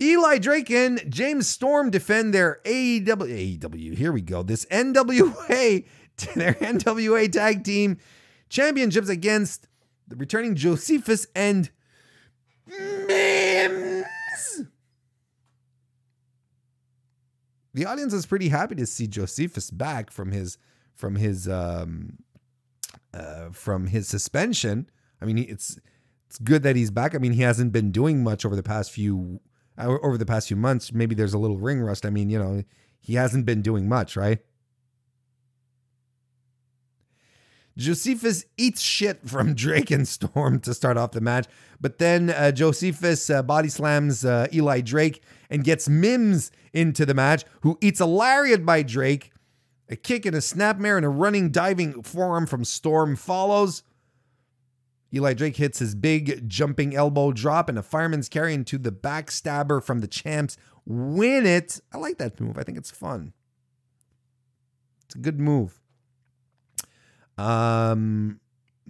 Eli 0.00 0.38
Drake 0.38 0.70
and 0.70 1.02
James 1.08 1.48
Storm 1.48 1.90
defend 1.90 2.34
their 2.34 2.60
AEW 2.64 3.58
AEW. 3.58 3.96
Here 3.96 4.12
we 4.12 4.20
go. 4.20 4.42
This 4.42 4.66
NWA 4.66 5.86
their 6.34 6.54
NWA 6.54 7.32
tag 7.32 7.64
team 7.64 7.98
championships 8.48 9.08
against 9.08 9.68
the 10.06 10.16
returning 10.16 10.54
Josephus 10.54 11.26
and 11.34 11.70
Mims. 12.66 14.04
The 17.74 17.86
audience 17.86 18.12
is 18.12 18.26
pretty 18.26 18.48
happy 18.48 18.74
to 18.76 18.86
see 18.86 19.06
Josephus 19.06 19.70
back 19.70 20.10
from 20.10 20.32
his 20.32 20.58
from 20.94 21.16
his 21.16 21.48
um, 21.48 22.18
uh, 23.14 23.50
from 23.50 23.86
his 23.86 24.08
suspension. 24.08 24.90
I 25.20 25.24
mean, 25.24 25.38
it's 25.38 25.78
it's 26.26 26.38
good 26.38 26.62
that 26.62 26.76
he's 26.76 26.90
back. 26.90 27.14
I 27.14 27.18
mean, 27.18 27.32
he 27.32 27.42
hasn't 27.42 27.72
been 27.72 27.90
doing 27.90 28.22
much 28.22 28.44
over 28.44 28.56
the 28.56 28.62
past 28.62 28.90
few 28.90 29.40
uh, 29.78 29.98
over 30.02 30.18
the 30.18 30.26
past 30.26 30.48
few 30.48 30.56
months. 30.56 30.92
Maybe 30.92 31.14
there's 31.14 31.34
a 31.34 31.38
little 31.38 31.58
ring 31.58 31.80
rust. 31.80 32.06
I 32.06 32.10
mean, 32.10 32.30
you 32.30 32.38
know, 32.38 32.62
he 33.00 33.14
hasn't 33.14 33.46
been 33.46 33.62
doing 33.62 33.88
much, 33.88 34.16
right? 34.16 34.38
Josephus 37.76 38.44
eats 38.56 38.80
shit 38.80 39.28
from 39.28 39.54
Drake 39.54 39.90
and 39.90 40.06
Storm 40.06 40.60
to 40.60 40.74
start 40.74 40.96
off 40.96 41.12
the 41.12 41.20
match, 41.20 41.46
but 41.80 41.98
then 41.98 42.30
uh, 42.30 42.52
Josephus 42.52 43.30
uh, 43.30 43.42
body 43.42 43.68
slams 43.68 44.24
uh, 44.24 44.46
Eli 44.52 44.80
Drake 44.80 45.22
and 45.50 45.64
gets 45.64 45.88
Mims 45.88 46.50
into 46.72 47.04
the 47.06 47.14
match, 47.14 47.44
who 47.60 47.78
eats 47.80 48.00
a 48.00 48.06
lariat 48.06 48.64
by 48.64 48.82
Drake. 48.82 49.32
A 49.88 49.96
kick 49.96 50.24
and 50.24 50.34
a 50.34 50.38
snapmare 50.38 50.96
and 50.96 51.04
a 51.04 51.10
running 51.10 51.50
diving 51.50 52.02
forearm 52.02 52.46
from 52.46 52.64
Storm 52.64 53.14
follows. 53.14 53.82
Eli 55.14 55.34
Drake 55.34 55.56
hits 55.56 55.80
his 55.80 55.94
big 55.94 56.48
jumping 56.48 56.96
elbow 56.96 57.32
drop 57.32 57.68
and 57.68 57.78
a 57.78 57.82
fireman's 57.82 58.30
carry 58.30 58.54
into 58.54 58.78
the 58.78 58.92
backstabber 58.92 59.82
from 59.82 59.98
the 59.98 60.06
champs. 60.06 60.56
Win 60.86 61.44
it. 61.44 61.80
I 61.92 61.98
like 61.98 62.16
that 62.18 62.40
move. 62.40 62.56
I 62.56 62.62
think 62.62 62.78
it's 62.78 62.90
fun. 62.90 63.34
It's 65.04 65.14
a 65.14 65.18
good 65.18 65.38
move. 65.38 65.81
Um, 67.42 68.38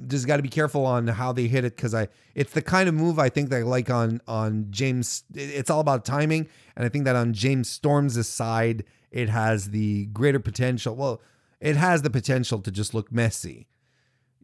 just 0.08 0.26
got 0.26 0.36
to 0.36 0.42
be 0.42 0.48
careful 0.48 0.84
on 0.84 1.06
how 1.06 1.32
they 1.32 1.46
hit 1.46 1.64
it 1.64 1.76
because 1.76 1.94
I 1.94 2.08
it's 2.34 2.52
the 2.52 2.62
kind 2.62 2.88
of 2.88 2.94
move 2.94 3.18
I 3.18 3.28
think 3.28 3.50
that 3.50 3.58
I 3.58 3.62
like 3.62 3.90
on 3.90 4.20
on 4.26 4.66
James. 4.70 5.24
It's 5.34 5.70
all 5.70 5.80
about 5.80 6.04
timing, 6.04 6.48
and 6.76 6.84
I 6.84 6.88
think 6.88 7.04
that 7.04 7.16
on 7.16 7.32
James 7.32 7.70
Storm's 7.70 8.26
side, 8.26 8.84
it 9.10 9.28
has 9.28 9.70
the 9.70 10.06
greater 10.06 10.38
potential. 10.38 10.94
Well, 10.96 11.22
it 11.60 11.76
has 11.76 12.02
the 12.02 12.10
potential 12.10 12.60
to 12.60 12.70
just 12.70 12.94
look 12.94 13.10
messy. 13.12 13.68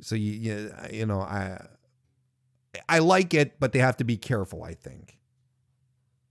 So 0.00 0.14
you 0.14 0.32
you, 0.32 0.74
you 0.90 1.06
know 1.06 1.20
I 1.20 1.66
I 2.88 3.00
like 3.00 3.34
it, 3.34 3.58
but 3.60 3.72
they 3.72 3.78
have 3.80 3.96
to 3.98 4.04
be 4.04 4.16
careful. 4.16 4.62
I 4.62 4.74
think, 4.74 5.18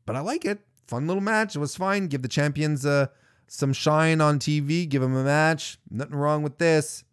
but 0.05 0.15
I 0.15 0.21
like 0.21 0.45
it. 0.45 0.59
Fun 0.87 1.05
little 1.05 1.21
match. 1.21 1.55
It 1.55 1.59
was 1.59 1.75
fine. 1.75 2.07
Give 2.07 2.21
the 2.21 2.27
champions 2.27 2.85
uh, 2.85 3.07
some 3.47 3.73
shine 3.73 4.21
on 4.21 4.39
TV. 4.39 4.87
Give 4.87 5.01
them 5.01 5.15
a 5.15 5.23
match. 5.23 5.79
Nothing 5.91 6.15
wrong 6.15 6.43
with 6.43 6.59
this. 6.59 7.03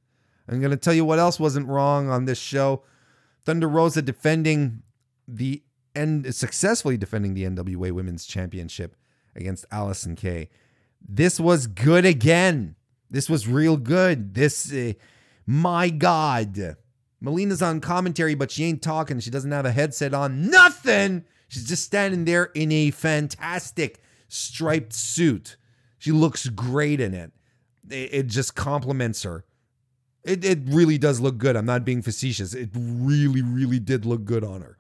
I'm 0.49 0.61
going 0.61 0.71
to 0.71 0.77
tell 0.77 0.95
you 0.95 1.05
what 1.05 1.19
else 1.19 1.41
wasn't 1.41 1.69
wrong 1.69 2.11
on 2.11 2.25
this 2.27 2.39
show. 2.39 2.83
Thunder 3.45 3.69
Rosa 3.69 4.03
defending 4.03 4.83
the 5.27 5.63
and 5.95 6.35
successfully 6.35 6.97
defending 6.97 7.35
the 7.35 7.45
NWA 7.45 7.93
Women's 7.93 8.27
Championship 8.27 8.97
against 9.37 9.65
Allison 9.71 10.17
Kay. 10.17 10.49
This 11.07 11.39
was 11.39 11.67
good 11.67 12.05
again. 12.05 12.75
This 13.11 13.31
was 13.31 13.47
real 13.47 13.77
good. 13.77 14.35
This, 14.35 14.73
uh, 14.73 14.95
my 15.47 15.91
God. 15.91 16.77
Melina's 17.21 17.63
on 17.63 17.81
commentary, 17.81 18.35
but 18.35 18.51
she 18.51 18.65
ain't 18.65 18.83
talking. 18.83 19.21
She 19.21 19.31
doesn't 19.31 19.53
have 19.53 19.67
a 19.67 19.73
headset 19.73 20.15
on. 20.15 20.51
Nothing. 20.51 21.25
She's 21.49 21.67
just 21.67 21.85
standing 21.85 22.25
there 22.25 22.47
in 22.55 22.73
a 22.73 22.91
fantastic 22.91 24.03
striped 24.29 24.93
suit. 24.93 25.57
She 25.99 26.11
looks 26.11 26.49
great 26.49 27.01
in 27.01 27.15
it. 27.15 27.33
It, 27.89 28.15
it 28.15 28.27
just 28.27 28.55
compliments 28.55 29.23
her. 29.23 29.45
It, 30.25 30.45
it 30.45 30.61
really 30.67 30.99
does 30.99 31.21
look 31.21 31.39
good. 31.39 31.55
I'm 31.55 31.67
not 31.67 31.85
being 31.85 32.03
facetious. 32.03 32.55
It 32.55 32.71
really, 32.75 33.43
really 33.43 33.79
did 33.79 34.07
look 34.07 34.25
good 34.25 34.43
on 34.43 34.63
her. 34.63 34.79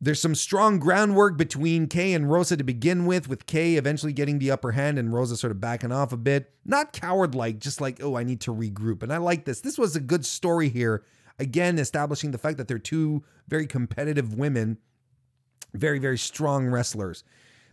There's 0.00 0.20
some 0.20 0.34
strong 0.34 0.78
groundwork 0.78 1.36
between 1.36 1.86
Kay 1.86 2.14
and 2.14 2.30
Rosa 2.30 2.56
to 2.56 2.64
begin 2.64 3.04
with, 3.04 3.28
with 3.28 3.44
Kay 3.44 3.74
eventually 3.74 4.14
getting 4.14 4.38
the 4.38 4.50
upper 4.50 4.72
hand 4.72 4.98
and 4.98 5.12
Rosa 5.12 5.36
sort 5.36 5.50
of 5.50 5.60
backing 5.60 5.92
off 5.92 6.10
a 6.12 6.16
bit. 6.16 6.54
Not 6.64 6.94
coward 6.94 7.34
like, 7.34 7.58
just 7.58 7.82
like, 7.82 8.02
oh, 8.02 8.16
I 8.16 8.24
need 8.24 8.40
to 8.42 8.54
regroup. 8.54 9.02
And 9.02 9.12
I 9.12 9.18
like 9.18 9.44
this. 9.44 9.60
This 9.60 9.76
was 9.76 9.94
a 9.94 10.00
good 10.00 10.24
story 10.24 10.70
here. 10.70 11.04
Again, 11.38 11.78
establishing 11.78 12.30
the 12.30 12.38
fact 12.38 12.56
that 12.56 12.66
they're 12.66 12.78
two 12.78 13.22
very 13.48 13.66
competitive 13.66 14.34
women, 14.34 14.78
very, 15.74 15.98
very 15.98 16.18
strong 16.18 16.66
wrestlers. 16.68 17.22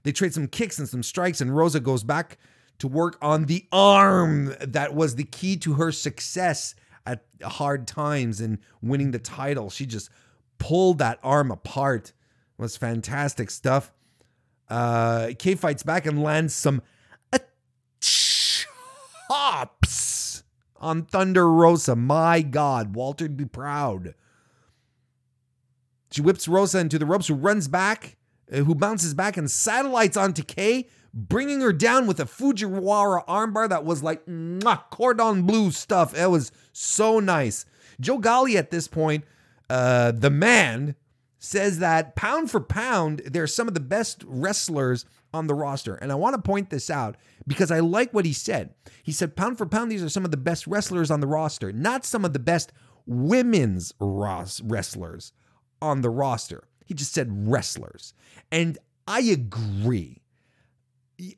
They 0.04 0.12
trade 0.12 0.34
some 0.34 0.48
kicks 0.48 0.80
and 0.80 0.88
some 0.88 1.04
strikes, 1.04 1.40
and 1.40 1.56
Rosa 1.56 1.80
goes 1.80 2.04
back 2.04 2.38
to 2.80 2.88
work 2.88 3.18
on 3.22 3.46
the 3.46 3.66
arm 3.72 4.54
that 4.62 4.94
was 4.94 5.16
the 5.16 5.24
key 5.24 5.58
to 5.58 5.74
her 5.74 5.92
success 5.92 6.76
at 7.06 7.26
hard 7.44 7.88
times 7.88 8.42
and 8.42 8.60
winning 8.82 9.12
the 9.12 9.20
title. 9.20 9.70
She 9.70 9.86
just 9.86 10.10
pulled 10.60 11.00
that 11.00 11.20
arm 11.24 11.52
apart. 11.52 12.14
It 12.58 12.62
was 12.62 12.78
fantastic 12.78 13.50
stuff. 13.50 13.92
Uh, 14.70 15.30
Kay 15.40 15.56
fights 15.56 15.84
back 15.84 16.06
and 16.06 16.22
lands 16.22 16.54
some 16.54 16.82
chops 18.00 18.84
on 20.76 21.04
Thunder 21.04 21.50
Rosa. 21.50 21.96
My 21.96 22.42
God, 22.42 22.94
Walter'd 22.94 23.38
be 23.38 23.46
proud. 23.46 24.14
She 26.12 26.22
whips 26.22 26.48
Rosa 26.48 26.80
into 26.80 26.98
the 26.98 27.06
ropes, 27.06 27.28
who 27.28 27.36
runs 27.36 27.68
back, 27.68 28.16
uh, 28.52 28.58
who 28.58 28.76
bounces 28.76 29.14
back 29.14 29.38
and 29.38 29.52
satellites 29.52 30.18
onto 30.18 30.44
Kay, 30.44 30.88
bringing 31.14 31.62
her 31.62 31.74
down 31.74 32.08
with 32.08 32.20
a 32.20 32.26
Fujiwara 32.26 33.26
armbar 33.26 33.70
that 33.70 33.86
was 33.86 34.04
like 34.04 34.26
mwah, 34.26 34.84
cordon 34.90 35.44
bleu 35.44 35.72
stuff. 35.72 36.18
It 36.18 36.30
was 36.30 36.52
so 36.74 37.20
nice. 37.20 37.66
Joe 38.00 38.18
Galli 38.18 38.58
at 38.58 38.72
this 38.72 38.88
point, 38.88 39.24
uh, 39.70 40.12
the 40.12 40.30
man, 40.30 40.96
says 41.40 41.80
that 41.80 42.16
pound 42.16 42.50
for 42.50 42.60
pound, 42.60 43.22
they're 43.26 43.48
some 43.48 43.68
of 43.68 43.74
the 43.74 43.80
best 43.80 44.24
wrestlers 44.28 45.06
on 45.34 45.48
the 45.48 45.54
roster. 45.54 45.96
And 45.96 46.12
I 46.12 46.16
want 46.16 46.36
to 46.36 46.42
point 46.42 46.70
this 46.70 46.90
out 46.90 47.16
because 47.46 47.72
I 47.72 47.80
like 47.80 48.14
what 48.14 48.26
he 48.26 48.34
said. 48.34 48.74
He 49.04 49.12
said, 49.12 49.36
pound 49.36 49.58
for 49.58 49.66
pound, 49.66 49.92
these 49.92 50.04
are 50.04 50.10
some 50.10 50.26
of 50.26 50.32
the 50.32 50.38
best 50.38 50.68
wrestlers 50.68 51.12
on 51.12 51.20
the 51.20 51.28
roster, 51.28 51.72
not 51.72 52.06
some 52.06 52.26
of 52.26 52.34
the 52.34 52.40
best 52.40 52.72
women's 53.06 53.94
wrestlers 54.00 55.32
on 55.82 56.02
the 56.02 56.10
roster. 56.10 56.64
He 56.86 56.94
just 56.94 57.14
said 57.14 57.50
wrestlers. 57.50 58.14
And 58.52 58.78
I 59.08 59.22
agree. 59.22 60.22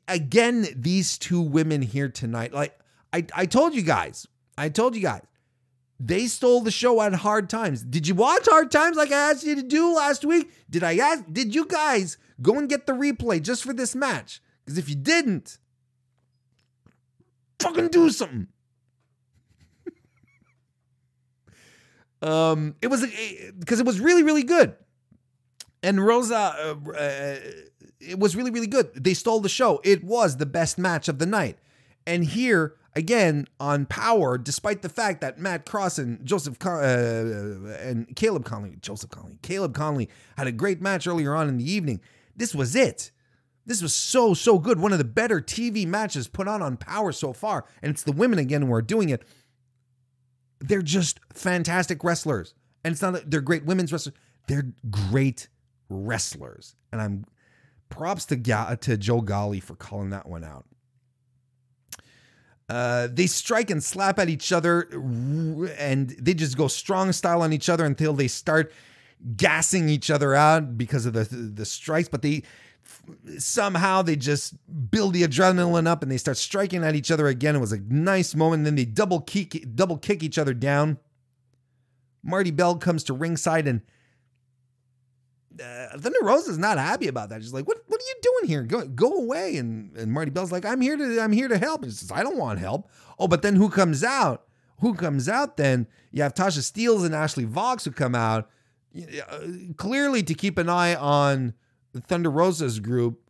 Again, 0.08 0.66
these 0.76 1.16
two 1.16 1.40
women 1.40 1.82
here 1.82 2.08
tonight, 2.08 2.52
like 2.52 2.78
I, 3.12 3.26
I 3.34 3.46
told 3.46 3.74
you 3.74 3.82
guys, 3.82 4.26
I 4.58 4.68
told 4.68 4.94
you 4.94 5.02
guys, 5.02 5.22
they 5.98 6.26
stole 6.26 6.62
the 6.62 6.70
show 6.70 7.02
at 7.02 7.12
Hard 7.12 7.50
Times. 7.50 7.82
Did 7.82 8.08
you 8.08 8.14
watch 8.14 8.46
Hard 8.48 8.70
Times 8.70 8.96
like 8.96 9.12
I 9.12 9.30
asked 9.30 9.44
you 9.44 9.54
to 9.54 9.62
do 9.62 9.94
last 9.94 10.24
week? 10.24 10.50
Did 10.68 10.82
I 10.82 10.96
ask? 10.96 11.24
Did 11.30 11.54
you 11.54 11.66
guys 11.66 12.16
go 12.40 12.58
and 12.58 12.68
get 12.68 12.86
the 12.86 12.94
replay 12.94 13.42
just 13.42 13.62
for 13.62 13.74
this 13.74 13.94
match? 13.94 14.40
Because 14.64 14.78
if 14.78 14.88
you 14.88 14.94
didn't, 14.94 15.58
fucking 17.60 17.88
do 17.88 18.08
something. 18.08 18.46
um, 22.22 22.76
it 22.80 22.86
was 22.86 23.04
because 23.58 23.78
it 23.78 23.84
was 23.84 24.00
really 24.00 24.22
really 24.22 24.44
good, 24.44 24.74
and 25.82 26.04
Rosa, 26.04 26.36
uh, 26.36 26.90
uh, 26.92 27.36
it 28.00 28.18
was 28.18 28.36
really 28.36 28.50
really 28.50 28.66
good. 28.66 28.92
They 28.94 29.14
stole 29.14 29.40
the 29.40 29.48
show. 29.48 29.80
It 29.84 30.02
was 30.04 30.36
the 30.36 30.46
best 30.46 30.78
match 30.78 31.08
of 31.08 31.18
the 31.18 31.26
night, 31.26 31.58
and 32.06 32.24
here 32.24 32.74
again 32.94 33.46
on 33.58 33.86
power, 33.86 34.36
despite 34.36 34.82
the 34.82 34.88
fact 34.88 35.20
that 35.20 35.38
Matt 35.38 35.66
Cross 35.66 35.98
and 35.98 36.24
Joseph 36.24 36.58
Con- 36.58 36.82
uh, 36.82 37.76
and 37.80 38.14
Caleb 38.16 38.44
Conley, 38.44 38.76
Joseph 38.80 39.10
Conley, 39.10 39.38
Caleb 39.42 39.74
Conley 39.74 40.08
had 40.36 40.46
a 40.46 40.52
great 40.52 40.80
match 40.80 41.06
earlier 41.06 41.34
on 41.34 41.48
in 41.48 41.58
the 41.58 41.70
evening. 41.70 42.00
This 42.36 42.54
was 42.54 42.74
it. 42.74 43.10
This 43.66 43.82
was 43.82 43.94
so 43.94 44.34
so 44.34 44.58
good. 44.58 44.80
One 44.80 44.92
of 44.92 44.98
the 44.98 45.04
better 45.04 45.40
TV 45.40 45.86
matches 45.86 46.26
put 46.26 46.48
on 46.48 46.62
on 46.62 46.76
Power 46.76 47.12
so 47.12 47.32
far, 47.32 47.66
and 47.82 47.90
it's 47.90 48.02
the 48.02 48.12
women 48.12 48.38
again 48.38 48.62
who 48.62 48.72
are 48.72 48.82
doing 48.82 49.10
it. 49.10 49.22
They're 50.58 50.82
just 50.82 51.20
fantastic 51.32 52.02
wrestlers, 52.02 52.54
and 52.84 52.92
it's 52.92 53.02
not 53.02 53.12
that 53.12 53.30
they're 53.30 53.40
great 53.40 53.64
women's 53.64 53.92
wrestlers. 53.92 54.16
They're 54.48 54.72
great 54.90 55.48
wrestlers, 55.88 56.74
and 56.90 57.00
I'm 57.00 57.24
props 57.90 58.24
to 58.26 58.36
to 58.80 58.96
Joe 58.96 59.20
Galli 59.20 59.60
for 59.60 59.74
calling 59.74 60.10
that 60.10 60.26
one 60.28 60.44
out. 60.44 60.64
Uh, 62.68 63.08
they 63.10 63.26
strike 63.26 63.68
and 63.68 63.82
slap 63.82 64.18
at 64.18 64.28
each 64.28 64.52
other, 64.52 64.88
and 65.76 66.10
they 66.10 66.32
just 66.32 66.56
go 66.56 66.68
strong 66.68 67.12
style 67.12 67.42
on 67.42 67.52
each 67.52 67.68
other 67.68 67.84
until 67.84 68.12
they 68.12 68.28
start 68.28 68.72
gassing 69.36 69.88
each 69.88 70.08
other 70.10 70.34
out 70.34 70.78
because 70.78 71.04
of 71.04 71.12
the 71.12 71.24
the 71.24 71.64
strikes. 71.66 72.08
But 72.08 72.22
they 72.22 72.44
somehow 73.38 74.02
they 74.02 74.16
just 74.16 74.54
build 74.90 75.14
the 75.14 75.22
adrenaline 75.22 75.86
up 75.86 76.02
and 76.02 76.10
they 76.10 76.16
start 76.16 76.36
striking 76.36 76.84
at 76.84 76.94
each 76.94 77.10
other 77.10 77.26
again. 77.26 77.56
It 77.56 77.60
was 77.60 77.72
a 77.72 77.80
nice 77.88 78.34
moment. 78.34 78.64
Then 78.64 78.76
they 78.76 78.84
double 78.84 79.20
kick 79.20 79.74
double 79.74 79.98
kick 79.98 80.22
each 80.22 80.38
other 80.38 80.54
down. 80.54 80.98
Marti 82.22 82.50
Belle 82.50 82.76
comes 82.76 83.02
to 83.04 83.14
ringside 83.14 83.66
and 83.66 83.80
uh, 85.60 85.98
Thunder 85.98 86.18
Rosa 86.22 86.50
is 86.50 86.58
not 86.58 86.78
happy 86.78 87.08
about 87.08 87.28
that. 87.30 87.42
She's 87.42 87.52
like, 87.52 87.66
"What? 87.66 87.78
What 87.86 88.00
are 88.00 88.04
you 88.04 88.14
doing 88.22 88.48
here? 88.48 88.62
Go, 88.62 88.86
go 88.86 89.12
away!" 89.12 89.56
And 89.56 89.96
and 89.96 90.12
Marti 90.12 90.30
Belle's 90.30 90.52
like, 90.52 90.64
"I'm 90.64 90.80
here 90.80 90.96
to, 90.96 91.20
I'm 91.20 91.32
here 91.32 91.48
to 91.48 91.58
help." 91.58 91.82
And 91.82 91.92
she 91.92 91.98
says, 91.98 92.12
"I 92.12 92.22
don't 92.22 92.36
want 92.36 92.58
help." 92.58 92.88
Oh, 93.18 93.28
but 93.28 93.42
then 93.42 93.56
who 93.56 93.68
comes 93.68 94.02
out? 94.02 94.46
Who 94.80 94.94
comes 94.94 95.28
out? 95.28 95.56
Then 95.56 95.86
you 96.10 96.22
have 96.22 96.34
Tasha 96.34 96.60
Steelz 96.60 97.04
and 97.04 97.14
Ashley 97.14 97.44
Vox 97.44 97.84
who 97.84 97.90
come 97.90 98.14
out, 98.14 98.48
uh, 98.96 99.38
clearly 99.76 100.22
to 100.22 100.34
keep 100.34 100.56
an 100.58 100.68
eye 100.68 100.94
on 100.94 101.54
Thunder 102.06 102.30
Rosa's 102.30 102.80
group 102.80 103.20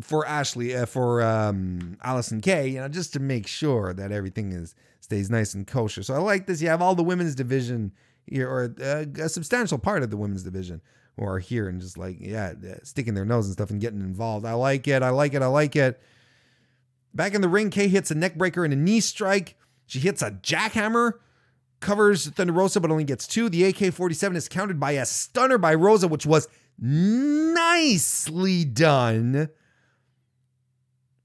for 0.00 0.26
Ashley, 0.26 0.74
uh, 0.74 0.86
for 0.86 1.22
um, 1.22 1.96
Allysin 2.04 2.42
Kay, 2.42 2.68
you 2.68 2.80
know, 2.80 2.88
just 2.88 3.12
to 3.14 3.20
make 3.20 3.46
sure 3.46 3.92
that 3.92 4.12
everything 4.12 4.52
is 4.52 4.74
stays 5.00 5.30
nice 5.30 5.54
and 5.54 5.66
kosher. 5.66 6.02
So 6.02 6.14
I 6.14 6.18
like 6.18 6.46
this. 6.46 6.62
You 6.62 6.68
have 6.68 6.80
all 6.80 6.94
the 6.94 7.02
women's 7.02 7.34
division 7.34 7.92
here, 8.26 8.48
or 8.48 8.74
uh, 8.80 9.04
a 9.20 9.28
substantial 9.28 9.78
part 9.78 10.02
of 10.02 10.10
the 10.10 10.16
women's 10.16 10.42
division 10.42 10.80
who 11.22 11.28
are 11.28 11.38
here 11.38 11.68
and 11.68 11.80
just 11.80 11.96
like, 11.96 12.16
yeah, 12.20 12.52
sticking 12.82 13.14
their 13.14 13.24
nose 13.24 13.46
and 13.46 13.52
stuff 13.52 13.70
and 13.70 13.80
getting 13.80 14.00
involved. 14.00 14.44
I 14.44 14.54
like 14.54 14.88
it. 14.88 15.02
I 15.02 15.10
like 15.10 15.34
it. 15.34 15.42
I 15.42 15.46
like 15.46 15.76
it. 15.76 16.00
Back 17.14 17.34
in 17.34 17.40
the 17.40 17.48
ring, 17.48 17.70
Kay 17.70 17.88
hits 17.88 18.10
a 18.10 18.14
neck 18.14 18.36
breaker 18.36 18.64
and 18.64 18.72
a 18.72 18.76
knee 18.76 19.00
strike. 19.00 19.56
She 19.86 19.98
hits 19.98 20.22
a 20.22 20.30
jackhammer, 20.30 21.14
covers 21.80 22.28
Thunder 22.28 22.52
Rosa, 22.52 22.80
but 22.80 22.90
only 22.90 23.04
gets 23.04 23.26
two. 23.26 23.48
The 23.48 23.64
AK 23.64 23.92
47 23.92 24.36
is 24.36 24.48
countered 24.48 24.80
by 24.80 24.92
a 24.92 25.04
stunner 25.04 25.58
by 25.58 25.74
Rosa, 25.74 26.08
which 26.08 26.24
was 26.24 26.48
nicely 26.78 28.64
done. 28.64 29.50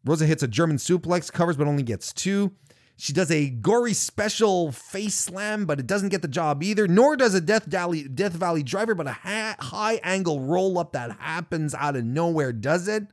Rosa 0.04 0.26
hits 0.26 0.44
a 0.44 0.48
German 0.48 0.78
suplex, 0.78 1.32
covers, 1.32 1.58
but 1.58 1.68
only 1.68 1.84
gets 1.84 2.12
two. 2.14 2.52
She 3.00 3.14
does 3.14 3.30
a 3.30 3.50
gory 3.50 3.94
special 3.94 4.72
face 4.72 5.14
slam, 5.14 5.66
but 5.68 5.80
it 5.80 5.86
doesn't 5.86 6.10
get 6.10 6.24
the 6.24 6.28
job 6.28 6.64
either. 6.64 6.88
Nor 6.88 7.16
does 7.16 7.36
a 7.36 7.42
Death 7.42 7.66
Valley, 7.66 8.08
Death 8.08 8.34
Valley 8.34 8.64
driver, 8.64 8.96
but 8.96 9.06
a 9.06 9.12
ha- 9.12 9.56
high 9.60 10.00
angle 10.04 10.40
roll 10.42 10.80
up 10.80 10.94
that 10.94 11.12
happens 11.20 11.76
out 11.76 11.96
of 11.96 12.04
nowhere 12.04 12.52
does 12.52 12.88
it. 12.88 13.06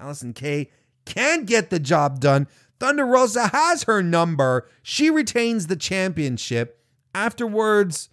Allysin 0.00 0.34
Kay 0.34 0.70
can't 1.04 1.46
get 1.46 1.70
the 1.70 1.78
job 1.78 2.18
done. 2.18 2.48
Thunder 2.80 3.06
Rosa 3.06 3.46
has 3.48 3.84
her 3.84 4.02
number. 4.02 4.68
She 4.82 5.08
retains 5.08 5.68
the 5.68 5.76
championship. 5.76 6.82
Afterwards, 7.14 8.08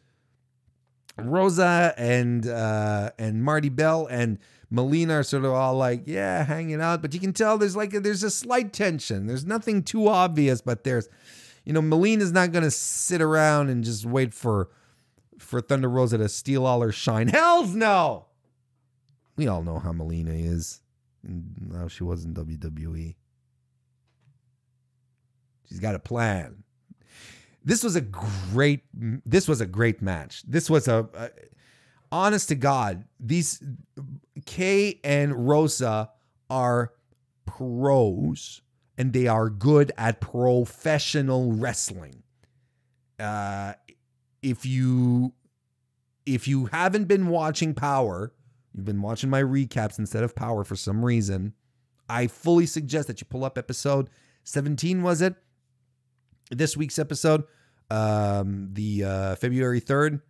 Rosa 1.17 1.93
and 1.97 2.47
uh, 2.47 3.11
and 3.17 3.43
Marti 3.43 3.69
Belle 3.69 4.07
and 4.09 4.37
Melina 4.73 5.19
are 5.19 5.23
sort 5.23 5.45
of 5.45 5.51
all 5.51 5.75
like, 5.75 6.01
yeah, 6.07 6.43
hanging 6.43 6.81
out, 6.81 7.03
but 7.03 7.13
you 7.13 7.19
can 7.19 7.31
tell 7.31 7.59
there's 7.59 7.75
like 7.75 7.93
a, 7.93 7.99
there's 7.99 8.23
a 8.23 8.31
slight 8.31 8.73
tension. 8.73 9.27
There's 9.27 9.45
nothing 9.45 9.83
too 9.83 10.07
obvious, 10.07 10.61
but 10.61 10.83
there's, 10.83 11.07
you 11.63 11.73
know, 11.73 11.81
Melina's 11.81 12.31
not 12.31 12.51
gonna 12.51 12.71
sit 12.71 13.21
around 13.21 13.69
and 13.69 13.83
just 13.83 14.03
wait 14.03 14.33
for 14.33 14.71
for 15.37 15.61
Thunder 15.61 15.87
Rosa 15.87 16.17
to 16.17 16.27
steal 16.27 16.65
all 16.65 16.81
her 16.81 16.91
shine. 16.91 17.27
Hell's 17.29 17.75
no. 17.75 18.25
We 19.35 19.47
all 19.47 19.61
know 19.61 19.77
how 19.77 19.91
Melina 19.91 20.31
is 20.31 20.81
and 21.21 21.71
how 21.77 21.87
she 21.87 22.03
was 22.03 22.25
in 22.25 22.33
WWE. 22.33 23.13
She's 25.69 25.79
got 25.79 25.93
a 25.93 25.99
plan. 25.99 26.63
This 27.63 27.83
was 27.83 27.95
a 27.95 28.01
great. 28.01 28.85
This 28.91 29.47
was 29.47 29.61
a 29.61 29.67
great 29.67 30.01
match. 30.01 30.41
This 30.47 30.67
was 30.67 30.87
a, 30.87 31.07
a 31.13 31.29
honest 32.13 32.49
to 32.49 32.55
God, 32.55 33.05
these 33.19 33.61
Kay 34.45 34.99
and 35.03 35.47
Rosa 35.47 36.11
are 36.47 36.93
pros 37.47 38.61
and 38.97 39.11
they 39.11 39.27
are 39.27 39.49
good 39.49 39.91
at 39.97 40.21
professional 40.21 41.51
wrestling. 41.51 42.21
Uh, 43.19 43.73
if 44.43 44.65
you 44.65 45.33
if 46.25 46.47
you 46.47 46.67
haven't 46.67 47.05
been 47.05 47.27
watching 47.27 47.73
Power, 47.73 48.31
you've 48.73 48.85
been 48.85 49.01
watching 49.01 49.29
my 49.29 49.41
recaps 49.41 49.97
instead 49.97 50.23
of 50.23 50.35
Power 50.35 50.63
for 50.63 50.75
some 50.75 51.03
reason, 51.03 51.53
I 52.07 52.27
fully 52.27 52.67
suggest 52.67 53.07
that 53.07 53.21
you 53.21 53.27
pull 53.29 53.43
up 53.43 53.57
episode 53.57 54.09
17 54.43 55.01
was 55.01 55.21
it? 55.21 55.33
This 56.51 56.77
week's 56.77 56.99
episode 56.99 57.43
um 57.89 58.69
the 58.73 59.03
uh 59.03 59.35
February 59.35 59.81
3rd 59.81 60.21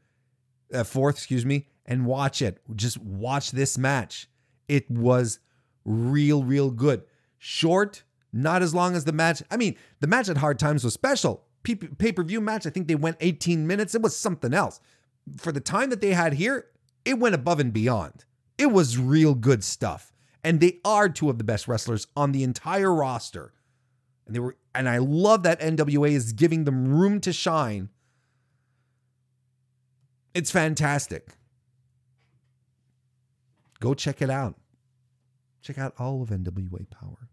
uh, 0.73 0.83
4th, 0.83 1.11
excuse 1.11 1.45
me, 1.45 1.67
and 1.85 2.05
watch 2.05 2.41
it. 2.41 2.61
Just 2.75 2.97
watch 3.01 3.51
this 3.51 3.77
match. 3.77 4.27
It 4.67 4.89
was 4.89 5.39
real, 5.85 6.43
real 6.43 6.71
good. 6.71 7.03
Short, 7.37 8.03
not 8.31 8.61
as 8.61 8.73
long 8.73 8.95
as 8.95 9.05
the 9.05 9.11
match. 9.11 9.43
I 9.51 9.57
mean, 9.57 9.75
the 9.99 10.07
match 10.07 10.29
at 10.29 10.37
Hard 10.37 10.59
Times 10.59 10.83
was 10.83 10.93
special. 10.93 11.45
Pay 11.63 12.11
per 12.11 12.23
view 12.23 12.41
match, 12.41 12.65
I 12.65 12.69
think 12.69 12.87
they 12.87 12.95
went 12.95 13.17
18 13.19 13.65
minutes. 13.65 13.95
It 13.95 14.01
was 14.01 14.15
something 14.15 14.53
else. 14.53 14.79
For 15.37 15.51
the 15.51 15.61
time 15.61 15.89
that 15.89 16.01
they 16.01 16.13
had 16.13 16.33
here, 16.33 16.65
it 17.05 17.19
went 17.19 17.35
above 17.35 17.59
and 17.59 17.71
beyond. 17.71 18.25
It 18.57 18.67
was 18.67 18.97
real 18.97 19.33
good 19.33 19.63
stuff. 19.63 20.11
And 20.43 20.59
they 20.59 20.79
are 20.83 21.07
two 21.07 21.29
of 21.29 21.37
the 21.37 21.43
best 21.45 21.67
wrestlers 21.67 22.07
on 22.17 22.33
the 22.33 22.43
entire 22.43 22.93
roster. 22.93 23.53
And 24.25 24.35
they 24.35 24.39
were 24.39 24.57
and 24.75 24.89
I 24.89 24.97
love 24.97 25.43
that 25.43 25.59
NWA 25.61 26.11
is 26.11 26.33
giving 26.33 26.63
them 26.63 26.87
room 26.87 27.19
to 27.21 27.31
shine. 27.31 27.89
It's 30.33 30.51
fantastic. 30.51 31.35
Go 33.79 33.93
check 33.93 34.21
it 34.21 34.29
out. 34.29 34.55
check 35.61 35.77
out 35.77 35.93
all 35.97 36.21
of 36.21 36.29
NWA 36.29 36.89
Power. 36.89 37.29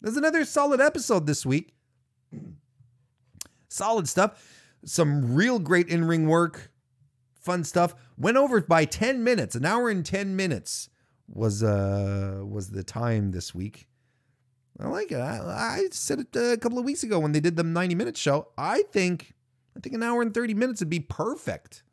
There's 0.00 0.16
another 0.16 0.44
solid 0.44 0.80
episode 0.80 1.26
this 1.26 1.44
week. 1.44 1.74
Solid 3.68 4.08
stuff. 4.08 4.42
Some 4.84 5.34
real 5.34 5.60
great 5.60 5.88
in 5.88 6.04
ring 6.04 6.26
work. 6.26 6.72
Fun 7.40 7.62
stuff. 7.62 7.94
Went 8.18 8.36
over 8.36 8.60
by 8.60 8.84
10 8.84 9.22
minutes. 9.22 9.54
An 9.54 9.64
hour 9.64 9.88
and 9.88 10.04
10 10.04 10.34
minutes 10.34 10.88
was 11.28 11.62
uh 11.62 12.42
was 12.44 12.70
the 12.70 12.82
time 12.82 13.30
this 13.30 13.54
week. 13.54 13.86
I 14.80 14.88
like 14.88 15.12
it. 15.12 15.20
I, 15.20 15.38
I 15.38 15.88
said 15.92 16.20
it 16.20 16.34
a 16.34 16.56
couple 16.56 16.78
of 16.78 16.84
weeks 16.84 17.02
ago 17.02 17.18
when 17.20 17.32
they 17.32 17.40
did 17.40 17.56
the 17.56 17.62
90 17.62 17.94
minute 17.94 18.16
show. 18.16 18.48
I 18.58 18.82
think 18.90 19.34
I 19.76 19.80
think 19.80 19.94
an 19.94 20.02
hour 20.02 20.22
and 20.22 20.34
30 20.34 20.54
minutes 20.54 20.80
would 20.80 20.90
be 20.90 21.00
perfect 21.00 21.84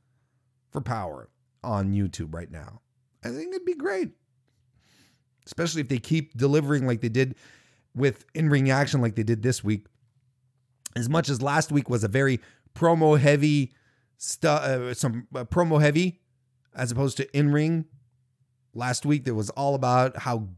for 0.72 0.82
power 0.82 1.30
on 1.64 1.94
YouTube 1.94 2.34
right 2.34 2.50
now. 2.50 2.82
I 3.28 3.32
think 3.32 3.54
it'd 3.54 3.66
be 3.66 3.76
great. 3.76 4.12
Especially 5.46 5.82
if 5.82 5.88
they 5.88 6.00
keep 6.00 6.38
delivering 6.38 6.86
like 6.86 7.02
they 7.02 7.10
did 7.10 7.36
with 7.96 8.26
in 8.34 8.50
ring 8.50 8.70
action, 8.70 9.02
like 9.02 9.16
they 9.16 9.24
did 9.24 9.44
this 9.44 9.64
week. 9.64 9.86
As 10.96 11.10
much 11.10 11.30
as 11.30 11.42
last 11.42 11.72
week 11.72 11.90
was 11.90 12.04
a 12.04 12.08
very 12.08 12.40
promo 12.76 13.20
heavy 13.20 13.74
stuff, 14.18 14.64
uh, 14.64 14.94
some 14.94 15.28
uh, 15.36 15.46
promo 15.46 15.82
heavy, 15.82 16.20
as 16.76 16.92
opposed 16.92 17.18
to 17.18 17.38
in 17.38 17.52
ring. 17.52 17.86
Last 18.74 19.06
week 19.06 19.26
there 19.26 19.34
was 19.34 19.50
all 19.52 19.76
about 19.76 20.18
how 20.18 20.50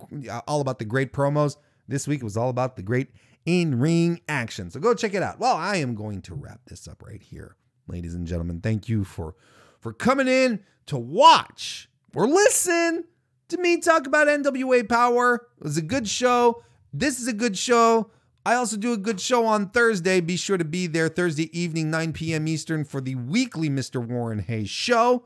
all 0.47 0.61
about 0.61 0.79
the 0.79 0.85
great 0.85 1.13
promos. 1.13 1.55
This 1.87 2.07
week 2.07 2.21
it 2.21 2.25
was 2.25 2.37
all 2.37 2.49
about 2.49 2.75
the 2.75 2.83
great 2.83 3.09
in 3.45 3.79
ring 3.79 4.21
action. 4.27 4.69
So 4.69 4.79
go 4.79 4.93
check 4.93 5.13
it 5.13 5.23
out. 5.23 5.39
Well, 5.39 5.55
I 5.55 5.77
am 5.77 5.95
going 5.95 6.21
to 6.23 6.35
wrap 6.35 6.61
this 6.67 6.87
up 6.87 7.03
right 7.03 7.21
here, 7.21 7.55
ladies 7.87 8.13
and 8.13 8.27
gentlemen. 8.27 8.59
Thank 8.61 8.89
you 8.89 9.03
for 9.03 9.35
for 9.79 9.93
coming 9.93 10.27
in 10.27 10.63
to 10.87 10.97
watch 10.97 11.88
or 12.15 12.27
listen 12.27 13.05
to 13.49 13.57
me 13.57 13.79
talk 13.79 14.07
about 14.07 14.27
NWA 14.27 14.87
Power. 14.87 15.47
It 15.57 15.63
was 15.63 15.77
a 15.77 15.81
good 15.81 16.07
show. 16.07 16.63
This 16.93 17.19
is 17.19 17.27
a 17.27 17.33
good 17.33 17.57
show. 17.57 18.11
I 18.45 18.55
also 18.55 18.77
do 18.77 18.93
a 18.93 18.97
good 18.97 19.19
show 19.19 19.45
on 19.45 19.69
Thursday. 19.69 20.21
Be 20.21 20.37
sure 20.37 20.57
to 20.57 20.65
be 20.65 20.87
there 20.87 21.09
Thursday 21.09 21.55
evening, 21.57 21.91
9 21.91 22.13
p.m. 22.13 22.47
Eastern, 22.47 22.83
for 22.83 23.01
the 23.01 23.15
weekly 23.15 23.69
Mr. 23.69 24.03
Warren 24.05 24.39
Hayes 24.39 24.69
show. 24.69 25.25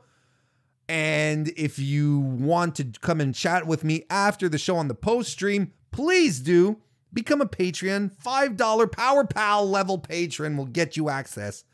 And 0.88 1.48
if 1.56 1.78
you 1.78 2.18
want 2.18 2.74
to 2.76 2.84
come 3.00 3.20
and 3.20 3.34
chat 3.34 3.66
with 3.66 3.84
me 3.84 4.04
after 4.10 4.48
the 4.48 4.58
show 4.58 4.76
on 4.76 4.88
the 4.88 4.94
post 4.94 5.30
stream, 5.30 5.72
please 5.92 6.40
do 6.40 6.80
become 7.12 7.40
a 7.40 7.46
Patreon. 7.46 8.12
$5 8.22 8.92
Power 8.92 9.26
Pal 9.26 9.68
level 9.68 9.98
patron 9.98 10.56
will 10.56 10.66
get 10.66 10.96
you 10.96 11.08
access 11.08 11.64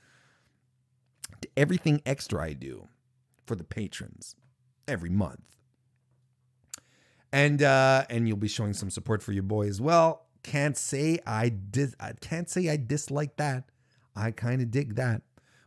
to 1.41 1.49
everything 1.57 2.03
extra 2.07 2.45
I 2.45 2.53
do 2.53 2.87
for 3.47 3.57
the 3.57 3.65
patrons 3.65 4.37
every 4.91 5.11
month. 5.11 5.41
And 7.33 7.63
uh 7.63 8.05
and 8.11 8.27
you'll 8.27 8.37
be 8.37 8.49
showing 8.49 8.75
some 8.75 8.91
support 8.91 9.23
for 9.23 9.33
your 9.33 9.45
boy 9.45 9.69
as 9.69 9.81
well. 9.81 10.27
Can't 10.43 10.77
say 10.77 11.21
I 11.27 11.49
dis 11.49 11.95
I 12.01 12.13
can't 12.21 12.51
say 12.51 12.69
I 12.69 12.77
dislike 12.77 13.37
that. 13.37 13.65
I 14.17 14.33
kind 14.33 14.61
of 14.61 14.71
dig 14.71 14.97
that. 14.97 15.23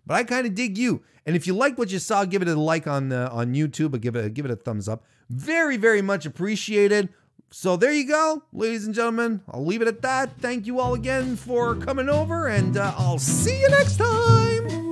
But 0.06 0.16
I 0.16 0.24
kind 0.26 0.46
of 0.46 0.54
dig 0.54 0.78
you. 0.78 1.04
And 1.26 1.36
if 1.36 1.48
you 1.48 1.56
like 1.56 1.78
what 1.78 1.92
you 1.92 2.00
saw, 2.00 2.26
give 2.26 2.42
it 2.42 2.50
a 2.50 2.56
like 2.56 2.88
on 2.88 3.14
uh, 3.14 3.30
on 3.32 3.54
YouTube 3.54 3.96
or 3.96 3.98
give 3.98 4.16
it 4.16 4.26
a, 4.26 4.30
give 4.30 4.46
it 4.46 4.52
a 4.52 4.58
thumbs 4.58 4.90
up. 4.90 5.06
Very 5.30 5.78
very 5.78 6.02
much 6.02 6.26
appreciated. 6.26 7.10
So 7.50 7.78
there 7.78 7.94
you 7.94 8.08
go, 8.08 8.44
ladies 8.52 8.86
and 8.86 8.96
gentlemen. 8.96 9.42
I'll 9.48 9.64
leave 9.64 9.84
it 9.84 9.88
at 9.88 10.02
that. 10.02 10.40
Thank 10.40 10.66
you 10.66 10.80
all 10.80 10.96
again 10.96 11.36
for 11.36 11.76
coming 11.76 12.10
over, 12.10 12.48
and 12.48 12.76
uh, 12.76 12.94
I'll 12.98 13.20
see 13.20 13.62
you 13.62 13.70
next 13.70 13.98
time. 13.98 14.83